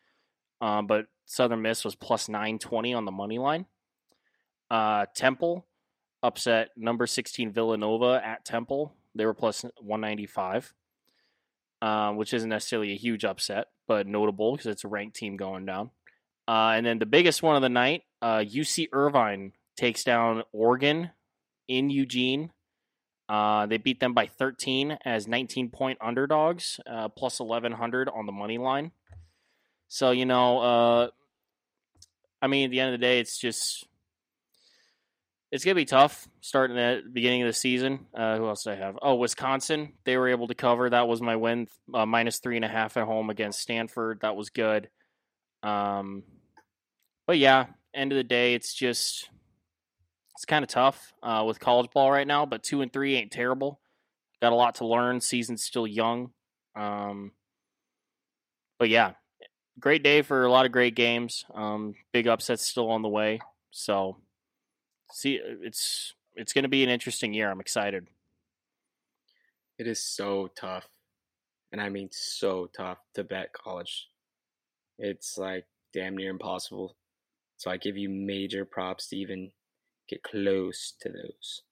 [0.63, 3.67] um, but Southern Miss was plus 920 on the money line.
[4.71, 5.67] Uh, Temple
[6.25, 8.95] upset number 16 Villanova at Temple.
[9.15, 10.73] They were plus 195,
[11.83, 15.67] uh, which isn't necessarily a huge upset, but notable because it's a ranked team going
[15.67, 15.91] down.
[16.49, 21.11] Uh, and then the biggest one of the night, uh, UC Irvine takes down Oregon
[21.69, 22.51] in Eugene.
[23.29, 28.33] Uh, they beat them by 13 as 19 point underdogs, uh, plus 1100 on the
[28.33, 28.93] money line.
[29.89, 31.09] So, you know, uh,
[32.43, 33.87] I mean, at the end of the day, it's just
[35.55, 38.07] it's gonna be tough starting at the beginning of the season.
[38.13, 38.99] Uh, who else did I have?
[39.01, 39.93] Oh, Wisconsin.
[40.05, 40.91] They were able to cover.
[40.91, 41.69] That was my win.
[41.95, 44.19] Uh, minus three and a half at home against Stanford.
[44.23, 44.89] That was good.
[45.63, 46.25] Um,
[47.29, 49.31] but yeah, end of the day, it's just
[50.35, 52.47] it's kind of tough uh, with college ball right now.
[52.47, 53.79] But two and three ain't terrible.
[54.43, 55.21] Got a lot to learn.
[55.21, 56.33] Season's still young.
[56.75, 57.31] Um,
[58.81, 59.13] but yeah,
[59.79, 61.45] great day for a lot of great games.
[61.55, 63.39] Um, big upsets still on the way.
[63.71, 64.17] So
[65.15, 67.51] see uh, it's it's going to be an interesting year.
[67.51, 68.09] I'm excited.
[69.79, 70.89] It is so tough.
[71.73, 74.09] And I mean so tough to bet college.
[74.99, 76.97] It's like damn near impossible.
[77.57, 79.53] So I give you major props to even
[80.09, 81.63] get close to those.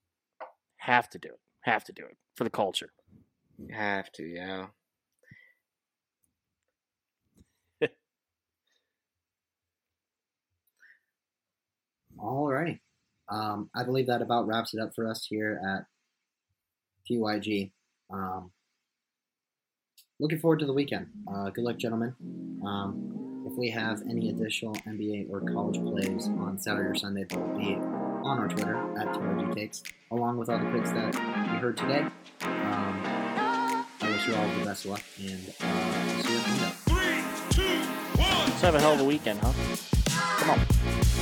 [0.77, 1.40] Have to do it.
[1.62, 2.90] Have to do it for the culture.
[3.59, 4.66] You have to, yeah.
[12.19, 12.81] Alrighty.
[13.31, 15.86] Um, I believe that about wraps it up for us here at
[17.11, 17.73] TYG.
[18.11, 18.51] Um,
[20.20, 21.09] looking forward to the weekend.
[21.32, 22.15] Uh, good luck, gentlemen.
[22.65, 27.57] Um, if we have any additional NBA or college plays on Saturday or Sunday, they'll
[27.57, 31.77] be on our Twitter at TRG Takes, along with all the picks that we heard
[31.77, 32.07] today.
[32.43, 36.73] Um, I wish you all the best of luck, and uh, see you Sunday.
[38.16, 39.53] Let's have a hell of a weekend, huh?
[40.39, 41.22] Come on.